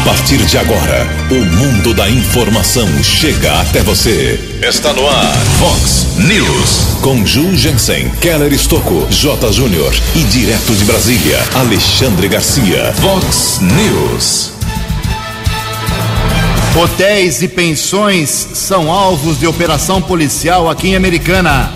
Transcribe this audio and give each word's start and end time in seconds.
A 0.00 0.02
partir 0.02 0.38
de 0.38 0.56
agora, 0.56 1.06
o 1.30 1.44
mundo 1.56 1.92
da 1.92 2.08
informação 2.08 2.88
chega 3.04 3.60
até 3.60 3.82
você. 3.82 4.40
Está 4.66 4.94
no 4.94 5.06
ar, 5.06 5.36
Fox 5.58 6.16
News. 6.16 7.00
Com 7.02 7.24
Ju 7.26 7.54
Jensen, 7.54 8.08
Keller 8.18 8.50
Estocco, 8.50 9.06
J. 9.10 9.52
Júnior 9.52 9.94
e 10.16 10.20
direto 10.24 10.74
de 10.74 10.86
Brasília, 10.86 11.38
Alexandre 11.54 12.28
Garcia. 12.28 12.94
Fox 12.94 13.60
News. 13.60 14.52
Hotéis 16.74 17.42
e 17.42 17.48
pensões 17.48 18.30
são 18.54 18.90
alvos 18.90 19.38
de 19.38 19.46
operação 19.46 20.00
policial 20.00 20.70
aqui 20.70 20.88
em 20.88 20.96
Americana. 20.96 21.74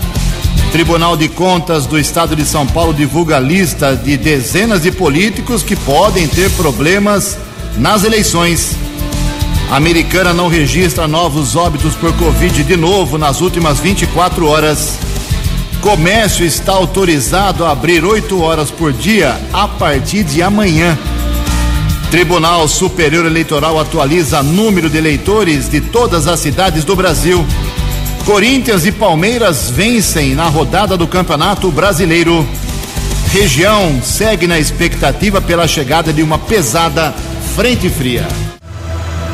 Tribunal 0.71 1.15
de 1.15 1.29
Contas 1.29 1.85
do 1.85 1.97
Estado 1.97 2.35
de 2.35 2.43
São 2.43 2.65
Paulo 2.65 2.91
divulga 2.91 3.37
lista 3.37 3.95
de 3.95 4.17
dezenas 4.17 4.81
de 4.81 4.91
políticos 4.91 5.61
que 5.61 5.75
podem 5.75 6.27
ter 6.27 6.49
problemas 6.51 7.37
nas 7.77 8.03
eleições. 8.03 8.75
A 9.69 9.77
americana 9.77 10.33
não 10.33 10.47
registra 10.47 11.07
novos 11.07 11.55
óbitos 11.55 11.95
por 11.95 12.13
Covid 12.13 12.63
de 12.63 12.77
novo 12.77 13.17
nas 13.17 13.41
últimas 13.41 13.79
24 13.79 14.47
horas. 14.47 14.97
Comércio 15.81 16.45
está 16.45 16.73
autorizado 16.73 17.65
a 17.65 17.71
abrir 17.71 18.03
8 18.03 18.41
horas 18.41 18.71
por 18.71 18.93
dia 18.93 19.39
a 19.53 19.67
partir 19.67 20.23
de 20.23 20.41
amanhã. 20.41 20.97
Tribunal 22.09 22.67
Superior 22.67 23.25
Eleitoral 23.25 23.79
atualiza 23.79 24.41
número 24.41 24.89
de 24.89 24.97
eleitores 24.97 25.69
de 25.69 25.81
todas 25.81 26.27
as 26.27 26.39
cidades 26.39 26.83
do 26.83 26.95
Brasil. 26.95 27.45
Corinthians 28.25 28.85
e 28.85 28.91
Palmeiras 28.91 29.69
vencem 29.69 30.33
na 30.33 30.47
rodada 30.47 30.95
do 30.97 31.07
Campeonato 31.07 31.71
Brasileiro. 31.71 32.47
Região 33.31 34.01
segue 34.01 34.47
na 34.47 34.57
expectativa 34.57 35.41
pela 35.41 35.67
chegada 35.67 36.13
de 36.13 36.23
uma 36.23 36.39
pesada 36.39 37.13
frente 37.55 37.89
fria. 37.89 38.27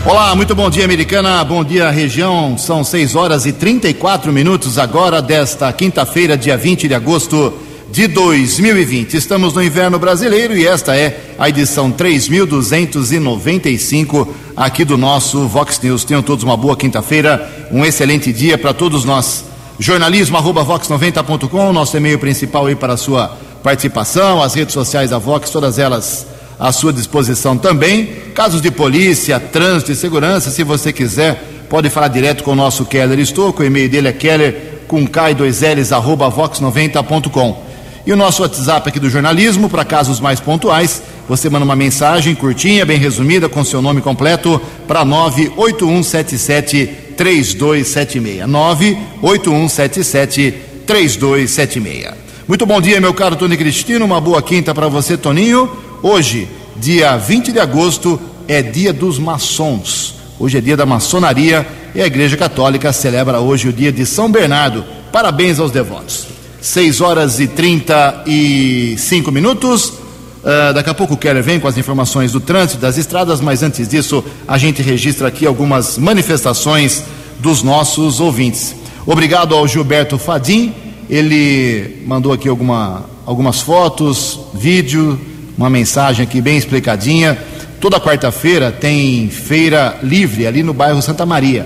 Olá, 0.05 0.36
muito 0.36 0.54
bom 0.54 0.70
dia, 0.70 0.86
americana. 0.86 1.44
Bom 1.44 1.64
dia, 1.64 1.90
região. 1.90 2.55
São 2.55 2.84
6 2.84 3.16
horas 3.16 3.48
e 3.48 3.52
34 3.52 4.32
minutos 4.32 4.78
agora 4.78 5.24
desta 5.24 5.74
quinta-feira, 5.74 6.38
dia 6.38 6.55
20 6.55 6.88
de 6.88 6.94
agosto 6.94 7.52
de 7.91 8.08
2020. 8.08 9.16
Estamos 9.16 9.55
no 9.55 9.63
inverno 9.63 9.98
brasileiro 9.98 10.55
e 10.55 10.68
esta 10.68 10.96
é 10.96 11.34
a 11.40 11.50
edição 11.50 11.90
3295 11.90 14.32
aqui 14.56 14.85
do 14.85 15.00
nosso 15.00 15.48
Vox 15.48 15.82
News. 15.82 16.04
Tenham 16.04 16.22
todos 16.22 16.44
uma 16.44 16.56
boa 16.56 16.78
quinta-feira, 16.78 17.68
um 17.72 17.84
excelente 17.84 18.32
dia 18.32 18.56
para 18.56 18.72
todos 18.72 19.04
nós. 19.04 19.46
Jornalismo 19.80 20.38
arroba 20.38 20.63
vox90.com, 20.63 21.74
nosso 21.74 21.98
e-mail 21.98 22.20
principal 22.20 22.68
aí 22.68 22.76
para 22.76 22.94
a 22.94 22.98
sua 22.98 23.35
participação, 23.63 24.44
as 24.44 24.54
redes 24.54 24.76
sociais 24.76 25.10
da 25.10 25.18
Vox, 25.18 25.50
todas 25.50 25.80
elas 25.80 26.28
à 26.62 26.71
sua 26.71 26.93
disposição 26.93 27.57
também. 27.57 28.05
Casos 28.35 28.62
de 28.62 28.70
polícia, 28.70 29.40
trânsito 29.40 29.91
e 29.91 29.95
segurança, 29.95 30.51
se 30.51 30.63
você 30.63 30.93
quiser, 30.93 31.43
pode 31.67 31.90
falar 31.90 32.09
direto 32.09 32.43
com 32.43 32.51
o 32.51 32.55
nosso 32.55 32.85
Keller 32.85 33.17
Estouco. 33.17 33.63
O 33.63 33.65
e-mail 33.65 33.90
dele 33.90 34.09
é 34.09 34.13
keller 34.13 34.84
com 34.87 35.07
K2Ls 35.07 35.91
arroba 35.91 36.29
vox90.com. 36.29 37.71
E 38.05 38.13
o 38.13 38.15
nosso 38.15 38.43
WhatsApp 38.43 38.89
aqui 38.89 38.99
do 38.99 39.09
jornalismo, 39.09 39.67
para 39.70 39.84
casos 39.84 40.20
mais 40.20 40.39
pontuais, 40.39 41.01
você 41.27 41.49
manda 41.49 41.65
uma 41.65 41.76
mensagem 41.76 42.35
curtinha, 42.35 42.85
bem 42.85 42.99
resumida, 42.99 43.49
com 43.49 43.63
seu 43.63 43.82
nome 43.82 44.01
completo, 44.01 44.62
para 44.87 45.04
98177 45.04 46.87
3276. 47.17 48.48
98177 48.48 50.54
3276. 50.85 52.21
Muito 52.48 52.65
bom 52.65 52.82
dia, 52.82 52.99
meu 52.99 53.13
caro 53.13 53.35
Tony 53.35 53.55
Cristino. 53.57 54.05
Uma 54.05 54.20
boa 54.20 54.41
quinta 54.41 54.73
para 54.76 54.87
você, 54.87 55.17
Toninho. 55.17 55.91
Hoje, 56.04 56.48
dia 56.77 57.16
20 57.16 57.52
de 57.52 57.60
agosto, 57.60 58.20
é 58.48 58.60
dia 58.63 58.91
dos 58.91 59.20
maçons. 59.20 60.16
Hoje 60.40 60.57
é 60.57 60.62
dia 60.62 60.76
da 60.76 60.84
maçonaria 60.84 61.68
e 61.94 62.02
a 62.02 62.07
Igreja 62.07 62.35
Católica 62.35 62.91
celebra 62.91 63.40
hoje 63.40 63.68
o 63.68 63.74
dia 63.74 63.91
de 63.91 64.03
São 64.03 64.31
Bernardo. 64.31 64.84
Parabéns 65.12 65.59
aos 65.59 65.69
devotos. 65.69 66.25
6 66.59 67.01
horas 67.01 67.39
e 67.39 67.45
35 67.45 69.31
minutos. 69.31 69.89
Uh, 69.89 70.73
daqui 70.73 70.89
a 70.89 70.94
pouco 70.95 71.13
o 71.13 71.17
Keller 71.17 71.44
vem 71.44 71.59
com 71.59 71.67
as 71.67 71.78
informações 71.78 72.31
do 72.31 72.39
trânsito 72.39 72.81
das 72.81 72.97
estradas, 72.97 73.39
mas 73.39 73.62
antes 73.62 73.88
disso, 73.88 74.23
a 74.47 74.57
gente 74.57 74.81
registra 74.81 75.28
aqui 75.28 75.45
algumas 75.45 76.00
manifestações 76.00 77.03
dos 77.38 77.62
nossos 77.62 78.19
ouvintes. 78.19 78.75
Obrigado 79.06 79.53
ao 79.53 79.68
Gilberto 79.68 80.18
Fadim, 80.18 80.73
ele 81.07 82.01
mandou 82.07 82.33
aqui 82.33 82.50
alguma, 82.50 83.06
algumas 83.23 83.62
fotos, 83.62 84.39
vídeo, 84.51 85.19
uma 85.57 85.69
mensagem 85.69 86.23
aqui 86.23 86.41
bem 86.41 86.57
explicadinha. 86.57 87.38
Toda 87.79 88.00
quarta-feira 88.00 88.72
tem 88.72 89.29
feira 89.29 89.97
livre 90.03 90.45
ali 90.45 90.62
no 90.63 90.73
bairro 90.73 91.01
Santa 91.01 91.25
Maria, 91.25 91.66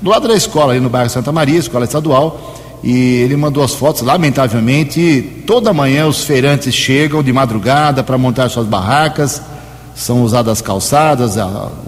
do 0.00 0.10
lado 0.10 0.28
da 0.28 0.34
escola, 0.34 0.72
ali 0.72 0.80
no 0.80 0.88
bairro 0.88 1.10
Santa 1.10 1.32
Maria, 1.32 1.58
escola 1.58 1.84
estadual. 1.84 2.54
E 2.84 3.16
ele 3.22 3.36
mandou 3.36 3.64
as 3.64 3.74
fotos, 3.74 4.02
lamentavelmente, 4.02 5.42
toda 5.46 5.72
manhã 5.72 6.06
os 6.06 6.22
feirantes 6.22 6.74
chegam 6.74 7.22
de 7.22 7.32
madrugada 7.32 8.04
para 8.04 8.16
montar 8.16 8.48
suas 8.48 8.66
barracas, 8.66 9.42
são 9.94 10.22
usadas 10.22 10.60
calçadas, 10.60 11.34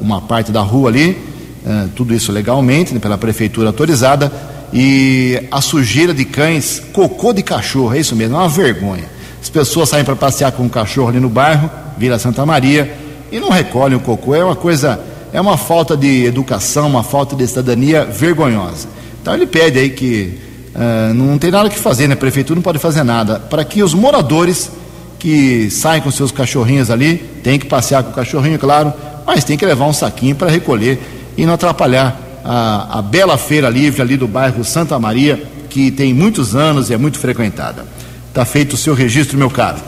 uma 0.01 0.21
parte 0.21 0.51
da 0.51 0.63
rua 0.63 0.89
ali, 0.89 1.17
é, 1.65 1.89
tudo 1.95 2.15
isso 2.15 2.33
legalmente, 2.33 2.95
né, 2.95 2.99
pela 2.99 3.19
prefeitura 3.19 3.69
autorizada, 3.69 4.33
e 4.73 5.41
a 5.53 5.61
sujeira 5.61 6.13
de 6.13 6.25
cães, 6.25 6.83
cocô 6.93 7.33
de 7.33 7.43
cachorro, 7.43 7.95
é 7.95 8.01
isso 8.01 8.17
mesmo, 8.17 8.35
é 8.37 8.39
uma 8.39 8.49
vergonha. 8.49 9.18
As 9.41 9.49
pessoas 9.49 9.89
saem 9.89 10.05
para 10.05 10.17
passear 10.17 10.53
com 10.53 10.67
o 10.67 10.71
cachorro 10.71 11.09
ali 11.09 11.21
no 11.21 11.29
bairro, 11.29 11.71
Vila 11.97 12.19
Santa 12.19 12.45
Maria, 12.45 12.97
e 13.31 13.39
não 13.39 13.51
recolhem 13.51 13.97
o 13.97 14.01
cocô, 14.01 14.35
é 14.35 14.45
uma 14.45 14.57
coisa, 14.57 15.01
é 15.33 15.41
uma 15.41 15.57
falta 15.57 15.97
de 15.97 16.25
educação, 16.25 16.89
uma 16.89 17.03
falta 17.03 17.37
de 17.37 17.47
cidadania 17.47 18.05
vergonhosa. 18.05 18.89
Então 19.21 19.35
ele 19.35 19.47
pede 19.47 19.79
aí 19.79 19.91
que 19.91 20.49
Uh, 20.79 21.13
não 21.13 21.39
tem 21.39 21.51
nada 21.51 21.69
que 21.69 21.77
fazer, 21.77 22.07
né? 22.07 22.15
A 22.15 22.17
prefeitura 22.17 22.55
não 22.55 22.63
pode 22.63 22.79
fazer 22.79 23.03
nada. 23.03 23.41
Para 23.41 23.65
que 23.65 23.83
os 23.83 23.95
moradores 23.95 24.71
que 25.19 25.69
saem 25.71 26.01
com 26.01 26.11
seus 26.11 26.31
cachorrinhos 26.31 26.91
ali, 26.91 27.17
tem 27.43 27.59
que 27.59 27.67
passear 27.67 28.05
com 28.05 28.11
o 28.11 28.15
cachorrinho, 28.15 28.59
claro, 28.59 28.93
mas 29.27 29.43
tem 29.43 29.59
que 29.59 29.67
levar 29.67 29.87
um 29.87 29.93
saquinho 29.93 30.37
para 30.37 30.49
recolher 30.49 31.01
e 31.37 31.45
não 31.45 31.55
atrapalhar 31.55 32.17
a, 32.45 32.99
a, 32.99 33.03
bela 33.03 33.37
feira 33.37 33.69
livre 33.69 34.01
ali 34.01 34.17
do 34.17 34.29
bairro 34.29 34.65
Santa 34.65 34.99
Maria, 34.99 35.43
que 35.69 35.91
tem 35.91 36.15
muitos 36.15 36.55
anos 36.55 36.89
e 36.89 36.95
é 36.95 36.97
muito 36.97 37.19
frequentada. 37.19 37.85
Está 38.29 38.45
feito 38.45 38.75
o 38.75 38.77
seu 38.77 38.95
registro, 38.95 39.37
meu 39.37 39.51
caro. 39.51 39.79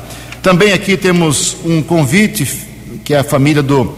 Também 0.43 0.73
aqui 0.73 0.97
temos 0.97 1.56
um 1.65 1.83
convite 1.83 2.49
que 3.05 3.15
a 3.15 3.23
família 3.23 3.62
do 3.62 3.95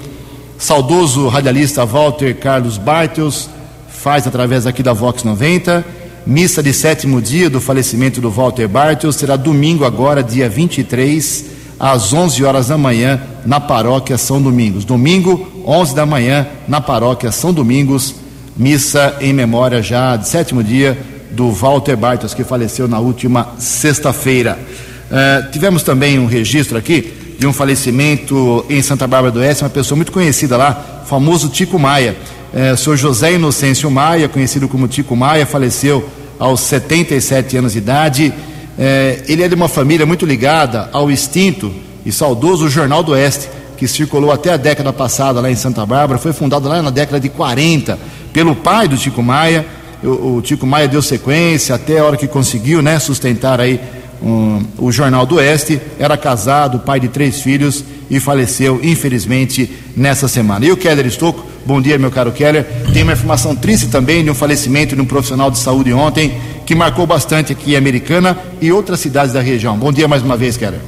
saudoso 0.59 1.29
radialista 1.29 1.85
Walter 1.85 2.37
Carlos 2.37 2.79
Bartels 2.79 3.49
faz 3.89 4.27
através 4.27 4.67
aqui 4.67 4.83
da 4.83 4.93
Vox 4.93 5.25
90 5.25 6.03
Missa 6.25 6.63
de 6.63 6.73
sétimo 6.73 7.21
dia 7.21 7.51
do 7.51 7.61
falecimento 7.61 8.21
do 8.21 8.31
Walter 8.31 8.69
Bartels 8.69 9.17
será 9.17 9.35
domingo 9.35 9.85
agora, 9.85 10.23
dia 10.23 10.49
23, 10.49 11.47
às 11.81 12.13
11 12.13 12.45
horas 12.45 12.69
da 12.69 12.79
manhã, 12.79 13.21
na 13.45 13.59
paróquia 13.59 14.17
São 14.17 14.41
Domingos. 14.41 14.85
Domingo, 14.85 15.65
11 15.67 15.97
da 15.97 16.07
manhã, 16.07 16.47
na 16.69 16.81
paróquia 16.81 17.33
São 17.33 17.53
Domingos, 17.53 18.15
missa 18.57 19.17
em 19.21 19.33
memória 19.33 19.83
já 19.83 20.15
de 20.15 20.29
sétimo 20.29 20.63
dia 20.63 20.97
do 21.33 21.51
Walter 21.51 21.97
Bartels, 21.97 22.35
que 22.35 22.45
faleceu 22.45 22.87
na 22.87 22.99
última 22.99 23.55
sexta-feira. 23.59 24.59
Uh, 25.11 25.51
tivemos 25.51 25.83
também 25.83 26.19
um 26.19 26.27
registro 26.27 26.79
aqui 26.79 27.13
de 27.39 27.47
um 27.47 27.53
falecimento 27.53 28.65
em 28.69 28.81
Santa 28.83 29.07
Bárbara 29.07 29.33
do 29.33 29.41
Oeste, 29.41 29.65
uma 29.65 29.71
pessoa 29.71 29.97
muito 29.97 30.13
conhecida 30.13 30.57
lá, 30.57 31.03
famoso 31.07 31.49
Tico 31.49 31.79
Maia. 31.79 32.17
O 32.75 32.77
senhor 32.77 32.97
José 32.97 33.33
Inocêncio 33.33 33.91
Maia, 33.91 34.29
conhecido 34.29 34.69
como 34.69 34.87
Tico 34.87 35.17
Maia, 35.17 35.47
faleceu 35.47 36.07
aos 36.39 36.61
77 36.61 37.57
anos 37.57 37.73
de 37.73 37.79
idade. 37.79 38.33
É, 38.79 39.23
ele 39.29 39.43
é 39.43 39.49
de 39.49 39.55
uma 39.55 39.69
família 39.69 40.05
muito 40.05 40.27
ligada 40.27 40.89
ao 40.93 41.11
extinto 41.11 41.73
e 42.05 42.11
saudoso 42.11 42.69
Jornal 42.69 43.03
do 43.03 43.13
Oeste, 43.13 43.49
que 43.77 43.87
circulou 43.87 44.33
até 44.33 44.53
a 44.53 44.57
década 44.57 44.93
passada 44.93 45.41
lá 45.41 45.51
em 45.51 45.55
Santa 45.55 45.87
Bárbara. 45.87 46.19
Foi 46.19 46.33
fundado 46.33 46.69
lá 46.69 46.83
na 46.83 46.91
década 46.91 47.21
de 47.21 47.29
40 47.29 47.99
pelo 48.33 48.57
pai 48.57 48.89
do 48.89 48.97
Tico 48.97 49.23
Maia. 49.23 49.65
O, 50.03 50.37
o 50.37 50.43
Tico 50.43 50.67
Maia 50.67 50.89
deu 50.89 51.03
sequência 51.03 51.75
até 51.75 51.99
a 51.99 52.05
hora 52.05 52.17
que 52.17 52.27
conseguiu 52.27 52.83
né, 52.83 52.99
sustentar 52.99 53.61
aí 53.61 53.81
um, 54.23 54.63
o 54.79 54.93
Jornal 54.93 55.27
do 55.27 55.37
Oeste. 55.37 55.81
Era 55.99 56.17
casado, 56.17 56.79
pai 56.81 57.01
de 57.01 57.09
três 57.09 57.41
filhos 57.41 57.85
e 58.11 58.21
faleceu, 58.21 58.81
infelizmente, 58.83 59.71
nessa 59.97 60.29
semana. 60.29 60.67
E 60.67 60.73
o 60.73 60.77
Keller 60.77 61.07
Estocco 61.07 61.53
Bom 61.65 61.81
dia, 61.81 61.97
meu 61.97 62.11
caro 62.11 62.33
Keller. 62.33 62.67
Tem 62.93 63.05
uma 63.05 63.13
informação 63.13 63.55
triste 63.55 63.87
também 63.87 64.25
de 64.25 64.31
um 64.31 64.35
falecimento 64.35 64.97
de 64.97 65.01
um 65.01 65.05
profissional 65.05 65.51
de 65.51 65.59
saúde 65.59 65.93
ontem, 65.93 66.33
que 66.67 66.75
marcou 66.75 67.07
bastante 67.07 67.53
aqui 67.53 67.73
em 67.73 67.77
Americana 67.77 68.37
e 68.61 68.73
outras 68.73 68.99
cidades 68.99 69.33
da 69.33 69.41
região. 69.41 69.79
Bom 69.79 69.93
dia 69.93 70.09
mais 70.09 70.23
uma 70.23 70.37
vez, 70.37 70.57
Keller. 70.57 70.81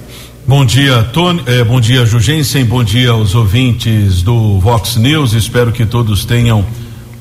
Bom 0.47 0.65
dia, 0.65 1.05
Tony. 1.13 1.43
Eh, 1.47 1.63
bom 1.63 1.81
dia, 1.81 2.05
Jugensen. 2.05 2.65
Bom 2.65 2.83
dia 2.83 3.11
aos 3.11 3.37
ouvintes 3.37 4.21
do 4.23 4.59
Vox 4.59 4.97
News. 4.97 5.33
Espero 5.33 5.71
que 5.71 5.87
todos 5.87 6.25
tenham 6.25 6.65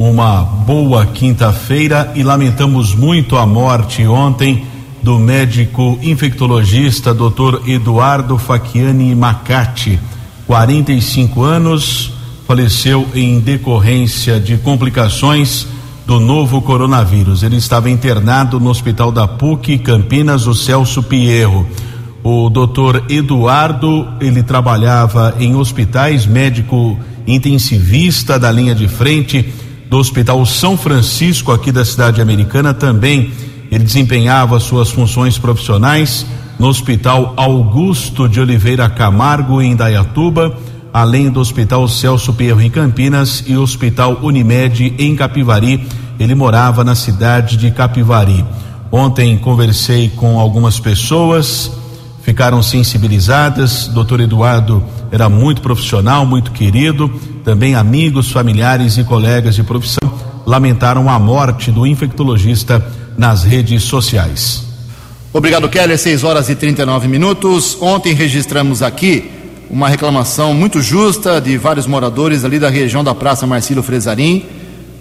uma 0.09 0.43
boa 0.43 1.05
quinta-feira 1.05 2.11
e 2.13 2.23
lamentamos 2.23 2.93
muito 2.93 3.37
a 3.37 3.45
morte 3.45 4.05
ontem 4.05 4.65
do 5.01 5.17
médico 5.17 5.97
infectologista 6.01 7.13
Dr. 7.13 7.69
Eduardo 7.69 8.37
Facchiani 8.37 9.15
Macati, 9.15 9.97
45 10.45 11.41
anos, 11.41 12.11
faleceu 12.45 13.07
em 13.15 13.39
decorrência 13.39 14.41
de 14.41 14.57
complicações 14.57 15.65
do 16.05 16.19
novo 16.19 16.61
coronavírus. 16.61 17.41
Ele 17.41 17.55
estava 17.55 17.89
internado 17.89 18.59
no 18.59 18.69
Hospital 18.69 19.09
da 19.09 19.25
PUC 19.25 19.77
Campinas, 19.77 20.47
o 20.47 20.53
Celso 20.53 21.01
Pierro. 21.01 21.65
O 22.21 22.49
doutor 22.49 23.05
Eduardo, 23.09 24.05
ele 24.19 24.43
trabalhava 24.43 25.35
em 25.39 25.55
hospitais, 25.55 26.25
médico 26.25 26.99
intensivista 27.25 28.37
da 28.37 28.51
linha 28.51 28.75
de 28.75 28.89
frente 28.89 29.62
do 29.93 29.99
Hospital 29.99 30.43
São 30.43 30.75
Francisco, 30.75 31.51
aqui 31.51 31.71
da 31.71 31.85
cidade 31.85 32.19
americana. 32.19 32.73
Também 32.73 33.31
ele 33.69 33.83
desempenhava 33.83 34.59
suas 34.59 34.89
funções 34.89 35.37
profissionais 35.37 36.25
no 36.57 36.65
Hospital 36.65 37.35
Augusto 37.37 38.27
de 38.27 38.39
Oliveira 38.39 38.89
Camargo, 38.89 39.61
em 39.61 39.75
Dayatuba 39.75 40.57
além 40.91 41.29
do 41.29 41.39
Hospital 41.39 41.87
Celso 41.87 42.33
Pierro 42.33 42.59
em 42.59 42.71
Campinas 42.71 43.43
e 43.45 43.55
Hospital 43.55 44.17
Unimed 44.23 44.95
em 44.97 45.15
Capivari. 45.15 45.87
Ele 46.19 46.33
morava 46.33 46.83
na 46.83 46.95
cidade 46.95 47.55
de 47.55 47.69
Capivari. 47.69 48.43
Ontem 48.91 49.37
conversei 49.37 50.09
com 50.09 50.39
algumas 50.39 50.79
pessoas, 50.79 51.71
ficaram 52.23 52.63
sensibilizadas. 52.63 53.87
Doutor 53.87 54.21
Eduardo 54.21 54.83
era 55.11 55.29
muito 55.29 55.61
profissional, 55.61 56.25
muito 56.25 56.51
querido. 56.51 57.09
Também 57.43 57.75
amigos, 57.75 58.31
familiares 58.31 58.97
e 58.97 59.03
colegas 59.03 59.55
de 59.55 59.63
profissão 59.63 60.11
lamentaram 60.45 61.09
a 61.09 61.19
morte 61.19 61.71
do 61.71 61.85
infectologista 61.85 62.85
nas 63.17 63.43
redes 63.43 63.83
sociais. 63.83 64.65
Obrigado, 65.31 65.67
Keller. 65.69 65.97
6 65.97 66.23
horas 66.23 66.49
e 66.49 66.55
39 66.55 67.07
minutos. 67.07 67.77
Ontem 67.81 68.13
registramos 68.13 68.81
aqui 68.81 69.29
uma 69.69 69.89
reclamação 69.89 70.53
muito 70.53 70.81
justa 70.81 71.41
de 71.41 71.57
vários 71.57 71.87
moradores 71.87 72.45
ali 72.45 72.59
da 72.59 72.69
região 72.69 73.03
da 73.03 73.15
Praça 73.15 73.47
Marcílio 73.47 73.81
Fresarim 73.81 74.45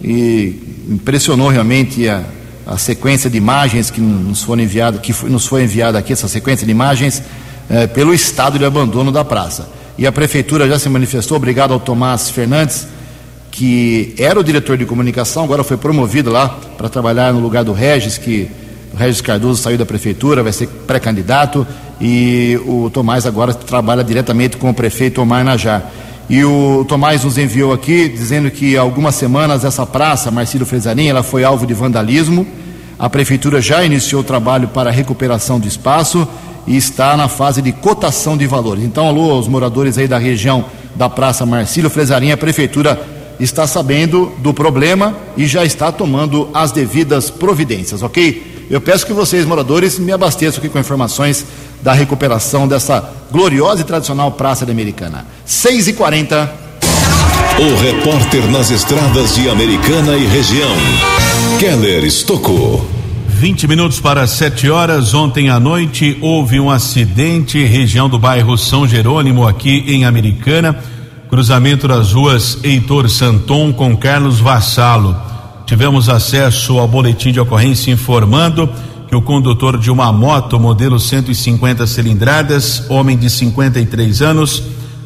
e 0.03 0.85
impressionou 0.89 1.49
realmente 1.49 2.09
a, 2.09 2.23
a 2.67 2.79
sequência 2.79 3.29
de 3.29 3.37
imagens 3.37 3.91
que 3.91 4.01
nos 4.01 4.43
foram 4.43 4.63
enviadas, 4.63 5.01
que 5.01 5.13
foi, 5.13 5.31
nos 5.31 5.47
foi 5.47 5.65
enviada 5.65 5.99
aqui 5.99 6.13
essa 6.13 6.29
sequência 6.29 6.65
de 6.65 6.71
imagens 6.71 7.23
eh, 7.69 7.87
pelo 7.87 8.15
estado 8.15 8.59
de 8.59 8.65
abandono 8.65 9.11
da 9.11 9.25
praça. 9.25 9.69
E 9.99 10.07
a 10.07 10.13
prefeitura 10.13 10.69
já 10.69 10.79
se 10.79 10.89
manifestou, 10.89 11.37
obrigado 11.37 11.73
ao 11.73 11.81
Tomás 11.81 12.31
Fernandes, 12.31 12.87
que 13.51 14.15
era 14.19 14.41
o 14.41 14.43
diretor 14.43 14.79
de 14.79 14.87
comunicação, 14.87 15.45
agora 15.45 15.63
foi 15.63 15.77
promovido 15.77 16.31
lá 16.31 16.49
para 16.79 16.89
trabalhar 16.89 17.33
no 17.33 17.41
lugar 17.41 17.65
do 17.65 17.73
Regis, 17.73 18.17
que 18.17 18.51
o 18.93 18.97
Regis 18.97 19.21
Cardoso 19.21 19.63
saiu 19.63 19.77
da 19.77 19.87
prefeitura, 19.87 20.43
vai 20.43 20.53
ser 20.53 20.69
pré-candidato 20.87 21.67
e 22.01 22.59
o 22.67 22.91
Tomás 22.91 23.27
agora 23.27 23.55
trabalha 23.55 24.03
diretamente 24.03 24.57
com 24.57 24.71
o 24.71 24.75
prefeito 24.75 25.21
Omar 25.21 25.45
Najar. 25.45 25.91
E 26.29 26.45
o 26.45 26.85
Tomás 26.89 27.25
nos 27.25 27.37
enviou 27.37 27.73
aqui 27.73 28.09
dizendo 28.09 28.51
que 28.51 28.77
há 28.77 28.81
algumas 28.81 29.15
semanas 29.15 29.65
essa 29.65 29.85
praça, 29.85 30.31
Marcílio 30.31 30.67
Fresarim, 30.67 31.09
ela 31.09 31.23
foi 31.23 31.45
alvo 31.45 31.67
de 31.67 31.75
vandalismo. 31.75 32.47
A 32.99 33.11
prefeitura 33.11 33.61
já 33.61 33.85
iniciou 33.85 34.21
o 34.21 34.25
trabalho 34.25 34.69
para 34.69 34.91
a 34.91 34.93
recuperação 34.93 35.59
do 35.59 35.67
espaço 35.67 36.27
e 36.67 36.77
está 36.77 37.17
na 37.17 37.29
fase 37.29 37.61
de 37.61 37.73
cotação 37.73 38.37
de 38.37 38.47
valores. 38.47 38.85
Então, 38.85 39.07
alô 39.09 39.33
aos 39.33 39.49
moradores 39.49 39.99
aí 39.99 40.07
da 40.07 40.19
região 40.19 40.65
da 40.95 41.09
Praça 41.09 41.45
Marcílio 41.45 41.91
Fresarim, 41.91 42.31
a 42.31 42.37
prefeitura 42.37 43.01
está 43.41 43.67
sabendo 43.67 44.33
do 44.39 44.55
problema 44.55 45.17
e 45.37 45.47
já 45.47 45.65
está 45.65 45.91
tomando 45.91 46.49
as 46.55 46.71
devidas 46.71 47.31
providências, 47.31 48.03
ok? 48.03 48.67
Eu 48.71 48.81
peço 48.81 49.05
que 49.05 49.13
vocês, 49.13 49.45
moradores, 49.45 49.99
me 49.99 50.13
abasteçam 50.13 50.59
aqui 50.59 50.69
com 50.69 50.79
informações 50.79 51.45
da 51.83 51.93
recuperação 51.93 52.69
dessa 52.69 53.13
gloriosa 53.31 53.81
e 53.81 53.85
tradicional 53.85 54.31
Praça 54.33 54.65
da 54.65 54.73
Americana. 54.73 55.27
6 55.45 55.89
e 55.89 55.93
40 55.93 56.55
O 57.59 57.83
repórter 57.83 58.47
nas 58.51 58.71
estradas 58.71 59.35
de 59.35 59.49
Americana 59.49 60.17
e 60.17 60.27
região, 60.27 60.71
Keller 61.59 62.05
Estocou. 62.05 62.87
20 63.29 63.67
minutos 63.67 63.99
para 63.99 64.25
7 64.27 64.71
horas. 64.71 65.15
Ontem 65.15 65.51
à 65.51 65.59
noite 65.59 66.17
houve 66.21 66.61
um 66.61 66.71
acidente, 66.71 67.63
região 67.65 68.09
do 68.09 68.19
bairro 68.19 68.57
São 68.57 68.87
Jerônimo, 68.87 69.47
aqui 69.47 69.85
em 69.89 70.05
Americana. 70.05 70.79
Cruzamento 71.29 71.89
das 71.89 72.13
ruas 72.13 72.59
Heitor 72.63 73.09
Santon 73.09 73.73
com 73.73 73.97
Carlos 73.97 74.39
Vassalo. 74.39 75.17
Tivemos 75.67 76.09
acesso 76.09 76.79
ao 76.79 76.87
boletim 76.87 77.33
de 77.33 77.41
ocorrência 77.41 77.91
informando 77.91 78.71
que 79.09 79.17
o 79.17 79.23
condutor 79.23 79.77
de 79.77 79.91
uma 79.91 80.13
moto 80.13 80.59
modelo 80.61 81.01
150 81.01 81.87
cilindradas, 81.87 82.85
homem 82.89 83.17
de 83.17 83.29
53 83.29 84.23
anos, 84.23 84.63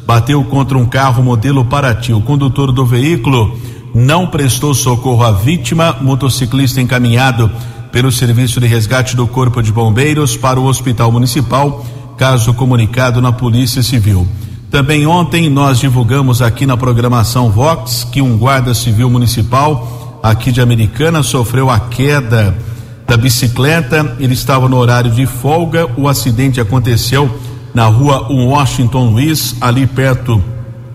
bateu 0.07 0.41
contra 0.45 0.77
um 0.77 0.85
carro 0.85 1.21
modelo 1.21 1.65
Paraty. 1.65 2.13
O 2.13 2.21
condutor 2.21 2.71
do 2.71 2.85
veículo 2.85 3.59
não 3.93 4.25
prestou 4.25 4.73
socorro 4.73 5.21
à 5.21 5.33
vítima, 5.33 5.97
motociclista 5.99 6.79
encaminhado 6.79 7.51
pelo 7.91 8.09
Serviço 8.09 8.61
de 8.61 8.67
Resgate 8.67 9.17
do 9.17 9.27
Corpo 9.27 9.61
de 9.61 9.69
Bombeiros 9.69 10.37
para 10.37 10.57
o 10.57 10.65
Hospital 10.65 11.11
Municipal, 11.11 11.85
caso 12.17 12.53
comunicado 12.53 13.21
na 13.21 13.33
Polícia 13.33 13.83
Civil. 13.83 14.25
Também 14.71 15.05
ontem 15.05 15.49
nós 15.49 15.77
divulgamos 15.77 16.41
aqui 16.41 16.65
na 16.65 16.77
programação 16.77 17.49
Vox 17.51 18.05
que 18.09 18.21
um 18.21 18.37
guarda 18.37 18.73
civil 18.73 19.09
municipal 19.09 20.19
aqui 20.23 20.51
de 20.53 20.61
Americana 20.61 21.21
sofreu 21.21 21.69
a 21.69 21.79
queda 21.79 22.57
da 23.05 23.17
bicicleta. 23.17 24.15
Ele 24.19 24.33
estava 24.33 24.69
no 24.69 24.77
horário 24.77 25.11
de 25.11 25.25
folga. 25.25 25.89
O 25.97 26.07
acidente 26.07 26.61
aconteceu 26.61 27.29
na 27.77 27.85
rua 27.85 28.25
Washington 28.31 29.11
Luiz, 29.11 29.55
ali 29.61 29.85
perto 29.85 30.43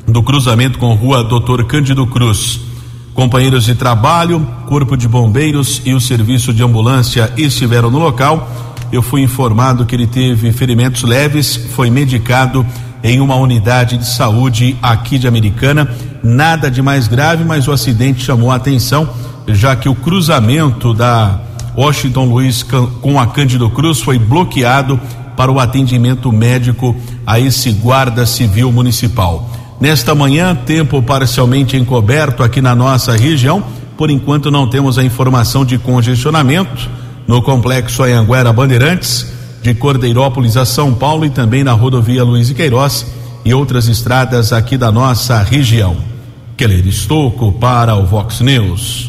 do 0.05 0.21
cruzamento 0.21 0.81
com 0.81 0.91
a 0.91 0.97
rua 0.97 1.23
Doutor 1.23 1.65
Cândido 1.65 2.05
Cruz. 2.09 2.59
Companheiros 3.15 3.65
de 3.65 3.77
trabalho, 3.77 4.45
Corpo 4.67 4.97
de 4.97 5.07
Bombeiros 5.07 5.81
e 5.85 5.95
o 5.95 6.01
Serviço 6.01 6.53
de 6.53 6.61
Ambulância 6.61 7.33
estiveram 7.37 7.89
no 7.89 8.01
local. 8.01 8.51
Eu 8.91 9.01
fui 9.01 9.23
informado 9.23 9.87
que 9.87 9.95
ele 9.95 10.09
teve 10.09 10.51
ferimentos 10.51 11.05
leves, 11.05 11.55
foi 11.57 11.89
medicado 11.89 12.67
em 13.01 13.21
uma 13.21 13.37
unidade 13.37 13.97
de 13.97 14.09
saúde 14.09 14.77
aqui 14.83 15.21
de 15.21 15.29
Americana. 15.29 15.89
Nada 16.21 16.69
de 16.69 16.83
mais 16.83 17.07
grave, 17.07 17.45
mas 17.45 17.69
o 17.69 17.71
acidente 17.71 18.25
chamou 18.25 18.51
a 18.51 18.57
atenção, 18.57 19.09
já 19.47 19.77
que 19.77 19.89
o 19.89 19.95
cruzamento 19.95 20.93
da 20.93 21.43
Washington 21.77 22.25
Luiz 22.25 22.65
com 22.65 23.21
a 23.21 23.29
Cândido 23.29 23.71
Cruz 23.71 24.01
foi 24.01 24.19
bloqueado 24.19 25.01
para 25.37 25.51
o 25.51 25.59
atendimento 25.59 26.31
médico 26.31 26.95
a 27.27 27.39
esse 27.39 27.71
guarda 27.73 28.27
civil 28.27 28.71
municipal. 28.73 29.51
Nesta 29.81 30.15
manhã, 30.15 30.55
tempo 30.55 31.03
parcialmente 31.03 31.77
encoberto 31.77 32.43
aqui 32.43 32.61
na 32.61 32.75
nossa 32.75 33.17
região. 33.17 33.63
Por 33.97 34.11
enquanto 34.11 34.51
não 34.51 34.69
temos 34.69 34.99
a 34.99 35.05
informação 35.05 35.65
de 35.65 35.79
congestionamento 35.79 36.89
no 37.27 37.43
complexo 37.43 38.03
Anhanguera 38.03 38.53
Bandeirantes, 38.53 39.27
de 39.63 39.75
Cordeirópolis 39.75 40.57
a 40.57 40.65
São 40.65 40.93
Paulo 40.93 41.25
e 41.25 41.31
também 41.31 41.63
na 41.65 41.73
rodovia 41.73 42.25
Luiz 42.25 42.51
e 42.51 42.55
Queiroz 42.55 43.07
e 43.45 43.55
outras 43.55 43.89
estradas 43.89 44.53
aqui 44.53 44.77
da 44.77 44.91
nossa 44.91 45.43
região. 45.43 45.97
Keller 46.57 46.87
Estocco 46.87 47.53
para 47.53 47.95
o 47.97 48.07
Vox 48.07 48.41
News. 48.41 49.09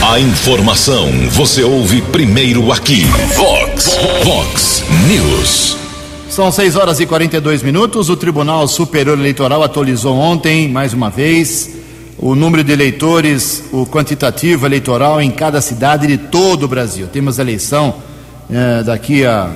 A 0.00 0.20
informação 0.20 1.10
você 1.30 1.62
ouve 1.64 2.00
primeiro 2.00 2.72
aqui. 2.72 3.04
Vox, 3.36 3.98
Vox 4.22 4.84
News. 5.08 5.76
São 6.30 6.52
6 6.52 6.76
horas 6.76 7.00
e 7.00 7.06
42 7.06 7.64
minutos. 7.64 8.08
O 8.08 8.16
Tribunal 8.16 8.68
Superior 8.68 9.18
Eleitoral 9.18 9.62
atualizou 9.62 10.16
ontem, 10.16 10.68
mais 10.68 10.94
uma 10.94 11.10
vez, 11.10 11.70
o 12.16 12.36
número 12.36 12.62
de 12.62 12.72
eleitores, 12.72 13.64
o 13.72 13.84
quantitativo 13.84 14.64
eleitoral 14.64 15.20
em 15.20 15.32
cada 15.32 15.60
cidade 15.60 16.06
de 16.06 16.16
todo 16.16 16.62
o 16.62 16.68
Brasil. 16.68 17.08
Temos 17.08 17.40
eleição 17.40 17.96
eh, 18.48 18.84
daqui 18.84 19.26
a 19.26 19.50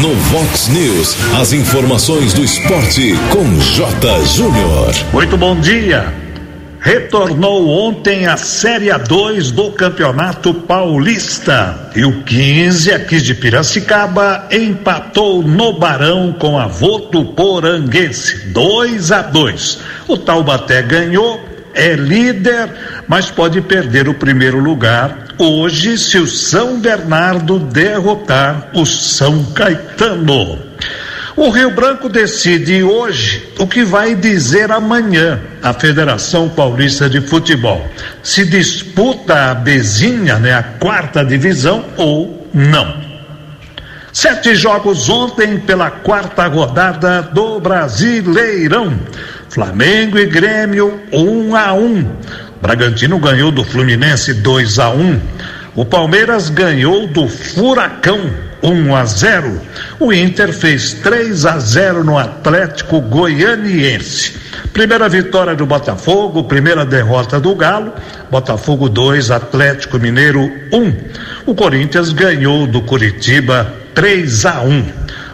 No 0.00 0.14
Vox 0.14 0.68
News, 0.68 1.14
as 1.38 1.52
informações 1.52 2.32
do 2.32 2.42
esporte 2.42 3.14
com 3.30 3.44
J. 3.60 4.24
Júnior. 4.24 4.94
Muito 5.12 5.36
bom 5.36 5.60
dia. 5.60 6.23
Retornou 6.84 7.66
ontem 7.66 8.26
a 8.26 8.36
Série 8.36 8.88
A2 8.88 9.50
do 9.52 9.70
Campeonato 9.70 10.52
Paulista. 10.52 11.90
E 11.96 12.04
o 12.04 12.22
15 12.24 12.92
aqui 12.92 13.22
de 13.22 13.34
Piracicaba 13.34 14.46
empatou 14.52 15.42
no 15.42 15.72
Barão 15.72 16.36
com 16.38 16.58
a 16.58 16.66
Votuporanguense. 16.66 18.48
2 18.48 19.12
a 19.12 19.22
2. 19.22 19.78
O 20.06 20.18
Taubaté 20.18 20.82
ganhou, 20.82 21.42
é 21.72 21.94
líder, 21.94 22.68
mas 23.08 23.30
pode 23.30 23.62
perder 23.62 24.06
o 24.06 24.12
primeiro 24.12 24.58
lugar 24.58 25.28
hoje 25.38 25.96
se 25.96 26.18
o 26.18 26.26
São 26.26 26.78
Bernardo 26.78 27.58
derrotar 27.58 28.68
o 28.74 28.84
São 28.84 29.42
Caetano. 29.52 30.73
O 31.36 31.50
Rio 31.50 31.72
Branco 31.72 32.08
decide 32.08 32.84
hoje 32.84 33.52
o 33.58 33.66
que 33.66 33.84
vai 33.84 34.14
dizer 34.14 34.70
amanhã 34.70 35.40
a 35.60 35.72
Federação 35.72 36.48
Paulista 36.48 37.10
de 37.10 37.20
Futebol. 37.20 37.84
Se 38.22 38.44
disputa 38.44 39.50
a 39.50 39.54
Bezinha, 39.54 40.38
né, 40.38 40.54
a 40.54 40.62
quarta 40.62 41.24
divisão 41.24 41.86
ou 41.96 42.48
não. 42.54 43.02
Sete 44.12 44.54
jogos 44.54 45.08
ontem 45.08 45.58
pela 45.58 45.90
quarta 45.90 46.46
rodada 46.46 47.20
do 47.20 47.58
Brasileirão. 47.58 48.96
Flamengo 49.48 50.16
e 50.16 50.26
Grêmio 50.26 51.00
um 51.12 51.56
a 51.56 51.72
um. 51.72 52.06
Bragantino 52.62 53.18
ganhou 53.18 53.50
do 53.50 53.64
Fluminense 53.64 54.34
2 54.34 54.78
a 54.78 54.90
1. 54.90 55.20
O 55.76 55.84
Palmeiras 55.84 56.50
ganhou 56.50 57.08
do 57.08 57.28
Furacão 57.28 58.30
1 58.62 58.94
a 58.94 59.04
0. 59.04 59.60
O 59.98 60.12
Inter 60.12 60.52
fez 60.52 60.94
3 60.94 61.44
a 61.44 61.58
0 61.58 62.04
no 62.04 62.16
Atlético 62.16 63.00
Goianiense. 63.00 64.36
Primeira 64.72 65.08
vitória 65.08 65.54
do 65.56 65.66
Botafogo, 65.66 66.44
primeira 66.44 66.84
derrota 66.84 67.40
do 67.40 67.56
Galo. 67.56 67.92
Botafogo 68.30 68.88
2, 68.88 69.32
Atlético 69.32 69.98
Mineiro 69.98 70.50
1. 70.72 70.92
O 71.44 71.54
Corinthians 71.56 72.12
ganhou 72.12 72.68
do 72.68 72.80
Curitiba 72.82 73.72
3 73.94 74.46
a 74.46 74.60
1. 74.62 74.84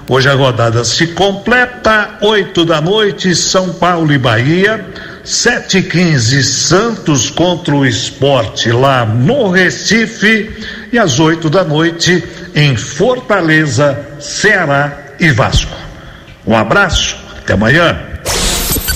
Hoje 0.09 0.29
a 0.29 0.35
rodada 0.35 0.83
se 0.85 1.07
completa, 1.09 2.19
8 2.23 2.65
da 2.65 2.81
noite, 2.81 3.35
São 3.37 3.75
Paulo 3.75 4.13
e 4.13 4.19
Bahia. 4.19 4.85
Sete 5.31 5.79
e 5.79 5.83
quinze 5.85 6.43
Santos 6.43 7.31
contra 7.31 7.73
o 7.73 7.87
esporte 7.87 8.73
lá 8.73 9.07
no 9.07 9.49
Recife 9.49 10.51
e 10.93 10.99
às 10.99 11.21
oito 11.21 11.49
da 11.49 11.63
noite 11.63 12.25
em 12.53 12.75
Fortaleza, 12.75 14.09
Ceará 14.19 15.15
e 15.21 15.31
Vasco. 15.31 15.71
Um 16.45 16.57
abraço, 16.57 17.17
até 17.39 17.53
amanhã. 17.53 17.97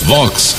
Vox 0.02 0.56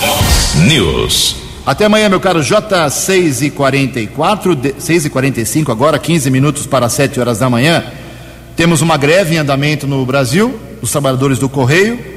News. 0.56 1.36
Até 1.66 1.84
amanhã, 1.84 2.08
meu 2.08 2.22
caro 2.22 2.42
J, 2.42 2.90
6 2.90 3.42
e 3.42 3.50
44 3.50 4.58
6 4.80 5.06
e 5.06 5.10
45 5.10 5.74
agora, 5.74 6.00
15 6.00 6.32
minutos 6.32 6.66
para 6.66 6.88
7 6.88 7.20
horas 7.20 7.40
da 7.40 7.50
manhã. 7.50 7.84
Temos 8.56 8.82
uma 8.82 8.96
greve 8.96 9.36
em 9.36 9.40
andamento 9.40 9.86
no 9.86 10.06
Brasil, 10.06 10.58
os 10.82 10.90
trabalhadores 10.90 11.38
do 11.38 11.50
Correio 11.50 12.15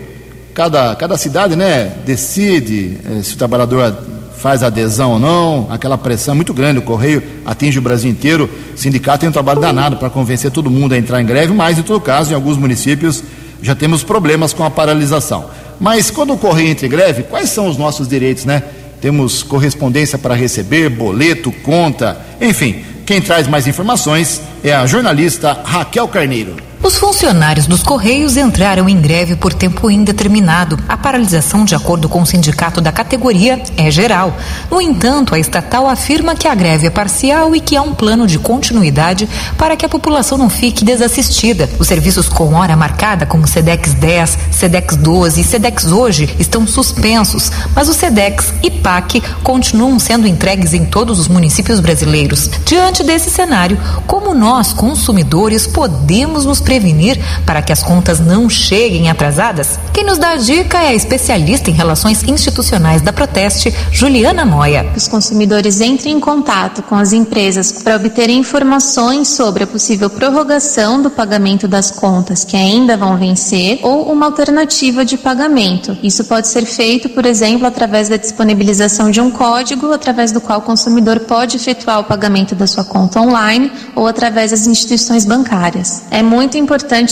cada, 0.58 0.92
cada 0.96 1.16
cidade 1.16 1.54
né, 1.54 1.92
decide 2.04 2.98
eh, 3.08 3.22
se 3.22 3.34
o 3.34 3.36
trabalhador 3.36 3.96
faz 4.38 4.64
adesão 4.64 5.12
ou 5.12 5.18
não, 5.20 5.68
aquela 5.70 5.96
pressão 5.96 6.32
é 6.32 6.34
muito 6.34 6.52
grande, 6.52 6.80
o 6.80 6.82
Correio 6.82 7.22
atinge 7.46 7.78
o 7.78 7.82
Brasil 7.82 8.10
inteiro, 8.10 8.50
o 8.74 8.76
sindicato 8.76 9.20
tem 9.20 9.28
um 9.28 9.32
trabalho 9.32 9.60
danado 9.60 9.98
para 9.98 10.10
convencer 10.10 10.50
todo 10.50 10.68
mundo 10.68 10.94
a 10.94 10.98
entrar 10.98 11.22
em 11.22 11.24
greve, 11.24 11.54
mas 11.54 11.78
em 11.78 11.82
todo 11.82 12.00
caso, 12.00 12.32
em 12.32 12.34
alguns 12.34 12.56
municípios 12.56 13.22
já 13.62 13.76
temos 13.76 14.02
problemas 14.02 14.52
com 14.52 14.64
a 14.64 14.70
paralisação. 14.70 15.48
Mas 15.78 16.10
quando 16.10 16.32
o 16.32 16.36
Correio 16.36 16.70
entra 16.70 16.86
em 16.86 16.90
greve, 16.90 17.22
quais 17.22 17.50
são 17.50 17.68
os 17.68 17.76
nossos 17.76 18.08
direitos, 18.08 18.44
né? 18.44 18.60
Temos 19.00 19.44
correspondência 19.44 20.18
para 20.18 20.34
receber, 20.34 20.88
boleto, 20.88 21.52
conta, 21.62 22.20
enfim. 22.40 22.84
Quem 23.06 23.20
traz 23.20 23.46
mais 23.46 23.68
informações 23.68 24.42
é 24.64 24.74
a 24.74 24.84
jornalista 24.86 25.52
Raquel 25.64 26.08
Carneiro. 26.08 26.67
Os 26.88 26.96
funcionários 26.96 27.66
dos 27.66 27.82
Correios 27.82 28.38
entraram 28.38 28.88
em 28.88 28.98
greve 28.98 29.36
por 29.36 29.52
tempo 29.52 29.90
indeterminado. 29.90 30.78
A 30.88 30.96
paralisação, 30.96 31.62
de 31.62 31.74
acordo 31.74 32.08
com 32.08 32.22
o 32.22 32.26
sindicato 32.26 32.80
da 32.80 32.90
categoria, 32.90 33.62
é 33.76 33.90
geral. 33.90 34.34
No 34.70 34.80
entanto, 34.80 35.34
a 35.34 35.38
estatal 35.38 35.86
afirma 35.86 36.34
que 36.34 36.48
a 36.48 36.54
greve 36.54 36.86
é 36.86 36.90
parcial 36.90 37.54
e 37.54 37.60
que 37.60 37.76
há 37.76 37.82
um 37.82 37.92
plano 37.92 38.26
de 38.26 38.38
continuidade 38.38 39.28
para 39.58 39.76
que 39.76 39.84
a 39.84 39.88
população 39.88 40.38
não 40.38 40.48
fique 40.48 40.82
desassistida. 40.82 41.68
Os 41.78 41.86
serviços 41.86 42.26
com 42.26 42.54
hora 42.54 42.74
marcada, 42.74 43.26
como 43.26 43.46
SEDEX 43.46 43.92
10, 43.92 44.38
SEDEX 44.50 44.96
12 44.96 45.42
e 45.42 45.44
SEDEX 45.44 45.92
hoje, 45.92 46.34
estão 46.38 46.66
suspensos, 46.66 47.52
mas 47.74 47.90
o 47.90 47.92
SEDEX 47.92 48.54
e 48.62 48.70
PAC 48.70 49.22
continuam 49.42 49.98
sendo 49.98 50.26
entregues 50.26 50.72
em 50.72 50.86
todos 50.86 51.18
os 51.20 51.28
municípios 51.28 51.80
brasileiros. 51.80 52.48
Diante 52.64 53.04
desse 53.04 53.28
cenário, 53.28 53.78
como 54.06 54.32
nós, 54.32 54.72
consumidores, 54.72 55.66
podemos 55.66 56.46
nos 56.46 56.60
prevenir 56.78 57.18
para 57.44 57.60
que 57.60 57.72
as 57.72 57.82
contas 57.82 58.20
não 58.20 58.48
cheguem 58.48 59.10
atrasadas? 59.10 59.78
Quem 59.92 60.04
nos 60.04 60.16
dá 60.16 60.30
a 60.30 60.36
dica 60.36 60.78
é 60.78 60.88
a 60.88 60.94
especialista 60.94 61.70
em 61.70 61.74
relações 61.74 62.22
institucionais 62.22 63.02
da 63.02 63.12
Proteste, 63.12 63.74
Juliana 63.90 64.44
Moia. 64.44 64.86
Os 64.96 65.08
consumidores 65.08 65.80
entrem 65.80 66.14
em 66.14 66.20
contato 66.20 66.82
com 66.82 66.94
as 66.94 67.12
empresas 67.12 67.72
para 67.82 67.96
obter 67.96 68.30
informações 68.30 69.28
sobre 69.28 69.64
a 69.64 69.66
possível 69.66 70.08
prorrogação 70.08 71.02
do 71.02 71.10
pagamento 71.10 71.66
das 71.66 71.90
contas 71.90 72.44
que 72.44 72.56
ainda 72.56 72.96
vão 72.96 73.16
vencer 73.16 73.80
ou 73.82 74.12
uma 74.12 74.26
alternativa 74.26 75.04
de 75.04 75.18
pagamento. 75.18 75.98
Isso 76.02 76.24
pode 76.24 76.46
ser 76.46 76.64
feito, 76.64 77.08
por 77.08 77.26
exemplo, 77.26 77.66
através 77.66 78.08
da 78.08 78.16
disponibilização 78.16 79.10
de 79.10 79.20
um 79.20 79.30
código 79.30 79.92
através 79.92 80.30
do 80.30 80.40
qual 80.40 80.60
o 80.60 80.62
consumidor 80.62 81.20
pode 81.20 81.56
efetuar 81.56 81.98
o 81.98 82.04
pagamento 82.04 82.54
da 82.54 82.66
sua 82.66 82.84
conta 82.84 83.20
online 83.20 83.72
ou 83.96 84.06
através 84.06 84.52
das 84.52 84.66
instituições 84.66 85.24
bancárias. 85.24 86.02
É 86.10 86.22
muito 86.22 86.56
importante 86.56 86.67